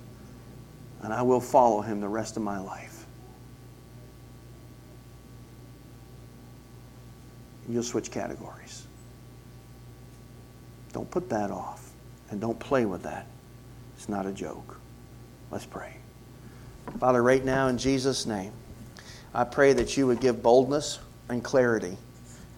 [1.04, 3.04] and I will follow him the rest of my life.
[7.68, 8.86] You'll switch categories.
[10.94, 11.90] Don't put that off,
[12.30, 13.26] and don't play with that.
[13.96, 14.78] It's not a joke.
[15.50, 15.94] Let's pray.
[16.98, 18.52] Father, right now, in Jesus' name,
[19.34, 21.96] I pray that you would give boldness and clarity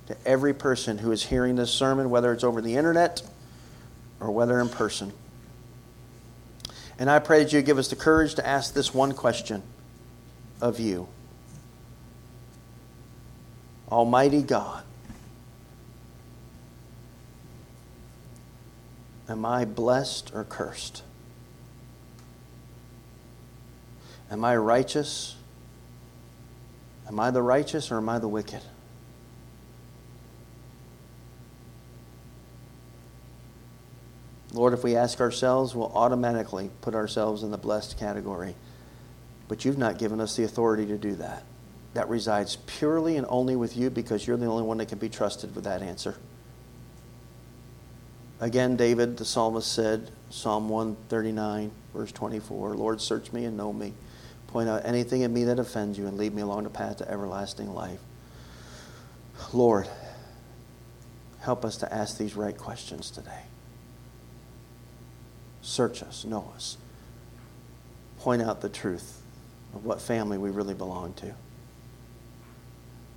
[0.09, 3.22] to every person who is hearing this sermon, whether it's over the internet
[4.20, 5.12] or whether in person.
[6.99, 9.62] And I pray that you give us the courage to ask this one question
[10.61, 11.09] of you
[13.91, 14.83] Almighty God,
[19.29, 21.05] am I blessed or cursed?
[24.29, 25.37] Am I righteous?
[27.09, 28.62] Am I the righteous or am I the wicked?
[34.52, 38.54] Lord, if we ask ourselves, we'll automatically put ourselves in the blessed category.
[39.48, 41.44] But you've not given us the authority to do that.
[41.94, 45.09] That resides purely and only with you because you're the only one that can be
[45.09, 46.16] trusted with that answer.
[48.40, 53.94] Again, David the psalmist said, Psalm 139, verse 24, Lord, search me and know me
[54.57, 57.11] Point out anything in me that offends you and lead me along the path to
[57.11, 57.98] everlasting life.
[59.52, 59.86] Lord,
[61.40, 63.42] help us to ask these right questions today.
[65.61, 66.78] Search us, know us.
[68.20, 69.20] Point out the truth
[69.74, 71.34] of what family we really belong to.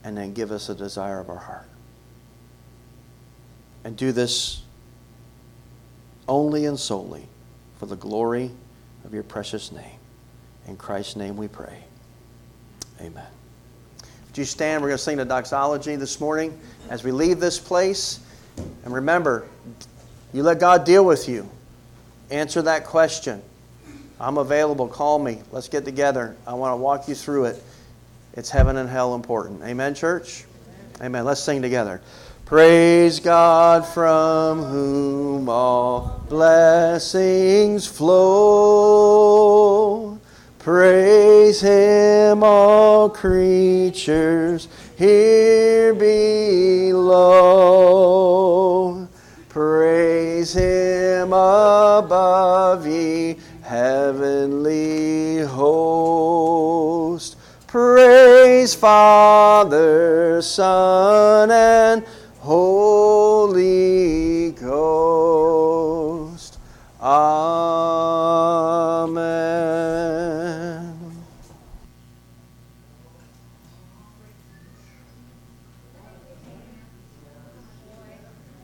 [0.04, 1.70] And then give us a desire of our heart.
[3.86, 4.62] And do this
[6.28, 7.30] only and solely
[7.78, 8.52] for the glory
[9.06, 9.99] of your precious name.
[10.70, 11.84] In Christ's name we pray.
[13.02, 13.26] Amen.
[14.28, 14.84] Would you stand?
[14.84, 16.56] We're going to sing the doxology this morning
[16.92, 18.20] as we leave this place.
[18.86, 19.48] And remember,
[20.32, 21.50] you let God deal with you.
[22.30, 23.42] Answer that question.
[24.20, 24.88] I'm available.
[24.88, 25.42] Call me.
[25.52, 26.36] Let's get together.
[26.46, 27.64] I want to walk you through it.
[28.34, 29.64] It's heaven and hell important.
[29.64, 30.46] Amen, church?
[30.98, 31.06] Amen.
[31.08, 31.26] Amen.
[31.26, 32.00] Let's sing together.
[32.46, 39.39] Praise God from whom all blessings flow.
[40.60, 47.00] Praise Him, all creatures here below.
[49.48, 57.38] Praise Him above, ye heavenly host.
[57.66, 62.04] Praise Father, Son, and